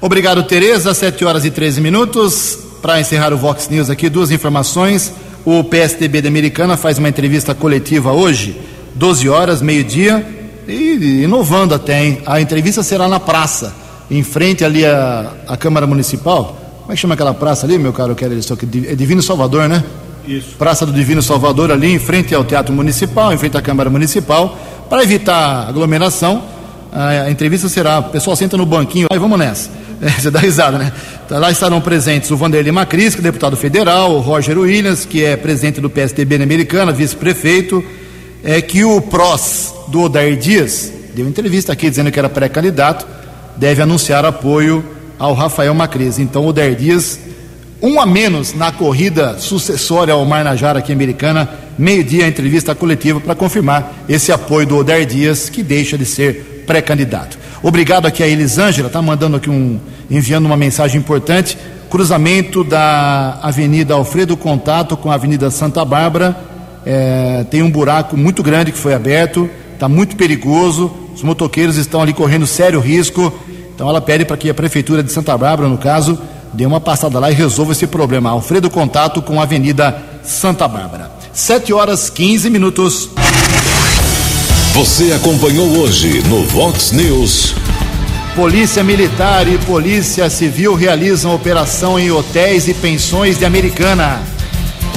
Obrigado, 0.00 0.42
Tereza. 0.42 0.94
7 0.94 1.24
horas 1.24 1.44
e 1.44 1.50
13 1.50 1.80
minutos. 1.80 2.58
Para 2.80 3.00
encerrar 3.00 3.32
o 3.32 3.38
Vox 3.38 3.68
News 3.68 3.88
aqui, 3.88 4.08
duas 4.08 4.30
informações. 4.30 5.12
O 5.44 5.64
PSDB 5.64 6.22
da 6.22 6.28
Americana 6.28 6.76
faz 6.76 6.98
uma 6.98 7.08
entrevista 7.08 7.54
coletiva 7.54 8.12
hoje, 8.12 8.60
12 8.94 9.28
horas, 9.28 9.60
meio-dia, 9.60 10.24
e 10.68 11.22
inovando 11.22 11.74
até, 11.74 12.04
hein? 12.04 12.22
A 12.24 12.40
entrevista 12.40 12.82
será 12.82 13.08
na 13.08 13.18
praça, 13.18 13.74
em 14.10 14.22
frente 14.22 14.64
ali 14.64 14.84
à, 14.84 15.56
Câmara 15.58 15.86
Municipal. 15.86 16.56
Como 16.80 16.92
é 16.92 16.94
que 16.94 17.00
chama 17.00 17.14
aquela 17.14 17.32
praça 17.32 17.66
ali, 17.66 17.78
meu 17.78 17.92
caro 17.92 18.14
Kelly? 18.14 18.40
É 18.86 18.94
Divino 18.94 19.22
Salvador, 19.22 19.68
né? 19.68 19.82
Isso. 20.26 20.56
Praça 20.56 20.86
do 20.86 20.92
Divino 20.92 21.22
Salvador, 21.22 21.70
ali 21.70 21.92
em 21.92 21.98
frente 21.98 22.34
ao 22.34 22.44
Teatro 22.44 22.74
Municipal, 22.74 23.32
em 23.32 23.38
frente 23.38 23.56
à 23.56 23.62
Câmara 23.62 23.90
Municipal, 23.90 24.58
para 24.88 25.02
evitar 25.02 25.68
aglomeração. 25.68 26.42
A 26.92 27.28
entrevista 27.30 27.68
será, 27.68 27.98
o 27.98 28.04
pessoal 28.04 28.36
senta 28.36 28.56
no 28.56 28.64
banquinho, 28.64 29.08
aí 29.10 29.18
vamos 29.18 29.38
nessa. 29.38 29.70
É, 30.02 30.10
você 30.10 30.30
dá 30.30 30.40
risada, 30.40 30.76
né? 30.76 30.92
Tá, 31.28 31.38
lá 31.38 31.50
estarão 31.50 31.80
presentes 31.80 32.30
o 32.30 32.36
Vanderlei 32.36 32.72
Macris, 32.72 33.14
que 33.14 33.20
é 33.20 33.22
deputado 33.22 33.56
federal, 33.56 34.12
o 34.12 34.20
Roger 34.20 34.58
Williams, 34.58 35.06
que 35.06 35.24
é 35.24 35.36
presidente 35.36 35.80
do 35.80 35.88
PSDB 35.88 36.36
na 36.36 36.44
Americana, 36.44 36.92
vice-prefeito, 36.92 37.82
é 38.42 38.60
que 38.60 38.84
o 38.84 39.00
PROS 39.00 39.72
do 39.88 40.02
Odair 40.02 40.36
Dias 40.36 40.92
deu 41.14 41.26
entrevista 41.26 41.72
aqui 41.72 41.88
dizendo 41.88 42.10
que 42.10 42.18
era 42.18 42.28
pré-candidato, 42.28 43.06
deve 43.56 43.82
anunciar 43.82 44.24
apoio 44.24 44.84
ao 45.18 45.34
Rafael 45.34 45.74
Macris. 45.74 46.18
Então 46.18 46.46
o 46.46 46.52
Dias, 46.52 47.18
um 47.80 48.00
a 48.00 48.06
menos 48.06 48.54
na 48.54 48.72
corrida 48.72 49.38
sucessória 49.38 50.14
ao 50.14 50.24
Marnajara 50.24 50.78
aqui 50.78 50.92
Americana, 50.92 51.48
meio-dia 51.78 52.26
entrevista 52.26 52.74
coletiva 52.74 53.20
para 53.20 53.34
confirmar 53.34 54.04
esse 54.08 54.32
apoio 54.32 54.66
do 54.66 54.76
Odair 54.78 55.06
Dias, 55.06 55.48
que 55.48 55.62
deixa 55.62 55.98
de 55.98 56.04
ser 56.04 56.64
pré-candidato. 56.66 57.38
Obrigado 57.62 58.06
aqui 58.06 58.22
a 58.22 58.26
Elisângela, 58.26 58.88
está 58.88 59.00
mandando 59.00 59.36
aqui 59.36 59.50
um, 59.50 59.78
enviando 60.10 60.46
uma 60.46 60.56
mensagem 60.56 60.98
importante. 60.98 61.56
Cruzamento 61.90 62.64
da 62.64 63.38
Avenida 63.42 63.94
Alfredo 63.94 64.36
Contato 64.36 64.96
com 64.96 65.10
a 65.10 65.14
Avenida 65.14 65.50
Santa 65.50 65.84
Bárbara. 65.84 66.36
É, 66.84 67.44
tem 67.50 67.62
um 67.62 67.70
buraco 67.70 68.16
muito 68.16 68.42
grande 68.42 68.72
que 68.72 68.78
foi 68.78 68.94
aberto, 68.94 69.48
está 69.72 69.88
muito 69.88 70.16
perigoso. 70.16 71.03
Os 71.14 71.22
motoqueiros 71.22 71.76
estão 71.76 72.02
ali 72.02 72.12
correndo 72.12 72.46
sério 72.46 72.80
risco. 72.80 73.32
Então 73.74 73.88
ela 73.88 74.00
pede 74.00 74.24
para 74.24 74.36
que 74.36 74.50
a 74.50 74.54
Prefeitura 74.54 75.02
de 75.02 75.12
Santa 75.12 75.36
Bárbara, 75.36 75.68
no 75.68 75.78
caso, 75.78 76.18
dê 76.52 76.66
uma 76.66 76.80
passada 76.80 77.18
lá 77.18 77.30
e 77.30 77.34
resolva 77.34 77.72
esse 77.72 77.86
problema. 77.86 78.30
Alfredo 78.30 78.70
Contato 78.70 79.22
com 79.22 79.40
a 79.40 79.44
Avenida 79.44 79.96
Santa 80.22 80.66
Bárbara. 80.68 81.10
7 81.32 81.72
horas 81.72 82.08
15 82.10 82.50
minutos. 82.50 83.10
Você 84.72 85.12
acompanhou 85.12 85.68
hoje 85.78 86.22
no 86.28 86.42
Vox 86.44 86.92
News. 86.92 87.54
Polícia 88.34 88.82
Militar 88.82 89.46
e 89.46 89.56
Polícia 89.58 90.28
Civil 90.28 90.74
realizam 90.74 91.32
operação 91.32 91.98
em 91.98 92.10
hotéis 92.10 92.66
e 92.66 92.74
pensões 92.74 93.38
de 93.38 93.44
Americana. 93.44 94.20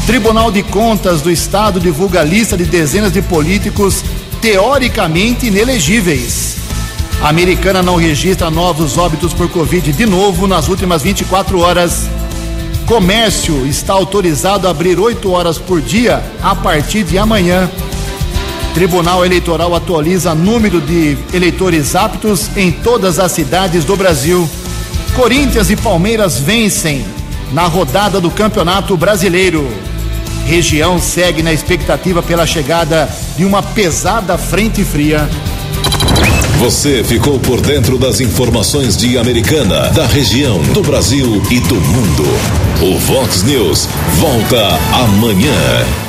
Tribunal 0.08 0.52
de 0.52 0.64
Contas 0.64 1.22
do 1.22 1.30
Estado 1.30 1.80
divulga 1.80 2.24
lista 2.24 2.58
de 2.58 2.66
dezenas 2.66 3.12
de 3.12 3.22
políticos 3.22 4.04
teoricamente 4.42 5.48
inelegíveis. 5.48 6.58
A 7.22 7.30
Americana 7.30 7.82
não 7.82 7.96
registra 7.96 8.52
novos 8.52 8.98
óbitos 8.98 9.34
por 9.34 9.50
Covid 9.50 9.92
de 9.92 10.06
novo 10.06 10.48
nas 10.48 10.68
últimas 10.68 11.02
24 11.02 11.60
horas. 11.60 12.08
Comércio 12.86 13.66
está 13.66 13.94
autorizado 13.94 14.68
a 14.68 14.72
abrir 14.72 15.00
8 15.00 15.30
horas 15.32 15.58
por 15.58 15.82
dia 15.82 16.24
a 16.42 16.56
partir 16.56 17.04
de 17.04 17.18
amanhã. 17.18 17.70
Tribunal 18.74 19.26
Eleitoral 19.26 19.74
atualiza 19.74 20.36
número 20.36 20.80
de 20.80 21.18
eleitores 21.34 21.96
aptos 21.96 22.50
em 22.56 22.72
todas 22.72 23.18
as 23.18 23.32
cidades 23.32 23.84
do 23.84 23.96
Brasil. 23.96 24.48
Corinthians 25.16 25.72
e 25.72 25.76
Palmeiras 25.76 26.38
vencem 26.38 27.04
na 27.52 27.64
rodada 27.64 28.22
do 28.22 28.30
Campeonato 28.30 28.96
Brasileiro. 28.96 29.68
Região 30.48 30.98
segue 30.98 31.44
na 31.44 31.52
expectativa 31.52 32.24
pela 32.24 32.48
chegada 32.48 33.10
de 33.36 33.44
uma 33.44 33.62
pesada 33.62 34.38
frente 34.38 34.82
fria. 34.82 35.30
Você 36.58 37.04
ficou 37.04 37.38
por 37.38 37.60
dentro 37.60 37.98
das 37.98 38.22
informações 38.22 38.96
de 38.96 39.18
Americana, 39.18 39.90
da 39.90 40.08
região, 40.08 40.58
do 40.74 40.82
Brasil 40.82 41.44
e 41.52 41.60
do 41.60 41.76
mundo. 41.76 42.24
O 42.82 42.98
Vox 42.98 43.44
News 43.44 43.90
volta 44.20 44.80
amanhã. 44.94 46.07